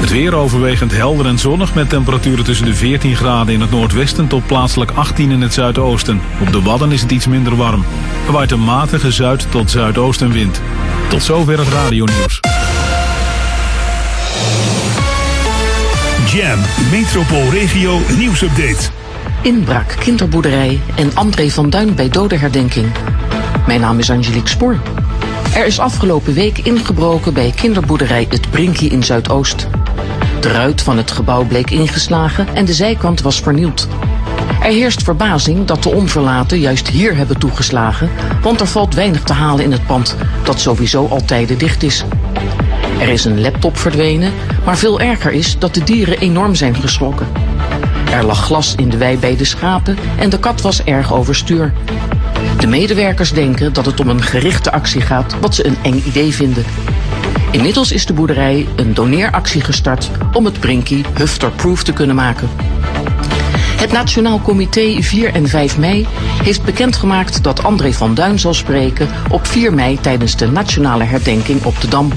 [0.00, 4.26] Het weer overwegend helder en zonnig met temperaturen tussen de 14 graden in het noordwesten
[4.26, 6.20] tot plaatselijk 18 in het zuidoosten.
[6.40, 7.84] Op de Wadden is het iets minder warm.
[8.26, 10.60] Er waait een matige zuid- tot zuidoostenwind.
[11.08, 12.40] Tot zover het radionieuws.
[16.26, 16.58] Jam
[16.90, 18.90] metropoolregio nieuwsupdate.
[19.42, 22.86] Inbraak, kinderboerderij en André van Duin bij dodenherdenking.
[23.66, 24.80] Mijn naam is Angelique Spoor.
[25.54, 29.68] Er is afgelopen week ingebroken bij kinderboerderij Het Brinkie in Zuidoost.
[30.40, 33.88] De ruit van het gebouw bleek ingeslagen en de zijkant was vernield.
[34.62, 38.10] Er heerst verbazing dat de onverlaten juist hier hebben toegeslagen,
[38.42, 42.04] want er valt weinig te halen in het pand, dat sowieso al tijden dicht is.
[43.00, 44.32] Er is een laptop verdwenen,
[44.64, 47.26] maar veel erger is dat de dieren enorm zijn geschrokken.
[48.10, 51.72] Er lag glas in de wei bij de schapen en de kat was erg overstuur.
[52.58, 56.34] De medewerkers denken dat het om een gerichte actie gaat, wat ze een eng idee
[56.34, 56.64] vinden.
[57.50, 62.48] Inmiddels is de boerderij een doneeractie gestart om het Brinkie hufterproof te kunnen maken.
[63.76, 66.06] Het Nationaal Comité 4 en 5 mei
[66.42, 71.64] heeft bekendgemaakt dat André van Duin zal spreken op 4 mei tijdens de nationale herdenking
[71.64, 72.12] op de Dam.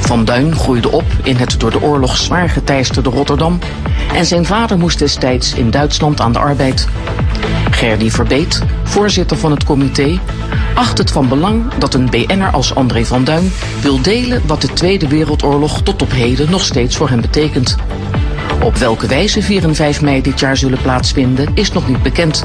[0.00, 3.58] Van Duin groeide op in het door de oorlog zwaar geteisterde Rotterdam
[4.14, 6.88] en zijn vader moest destijds in Duitsland aan de arbeid.
[7.70, 10.18] Gerdy Verbeet, voorzitter van het comité,
[10.74, 14.72] acht het van belang dat een BN'er als André van Duin wil delen wat de
[14.72, 17.76] Tweede Wereldoorlog tot op heden nog steeds voor hem betekent.
[18.62, 22.44] Op welke wijze 4 en 5 mei dit jaar zullen plaatsvinden is nog niet bekend.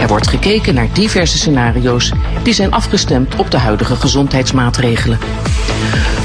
[0.00, 2.12] Er wordt gekeken naar diverse scenario's
[2.42, 5.18] die zijn afgestemd op de huidige gezondheidsmaatregelen.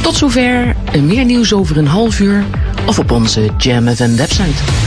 [0.01, 2.43] Tot zover, en meer nieuws over een half uur
[2.85, 4.86] of op onze Jam website.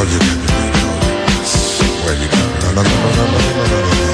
[0.00, 0.36] Oh, you got
[2.76, 4.07] me, you?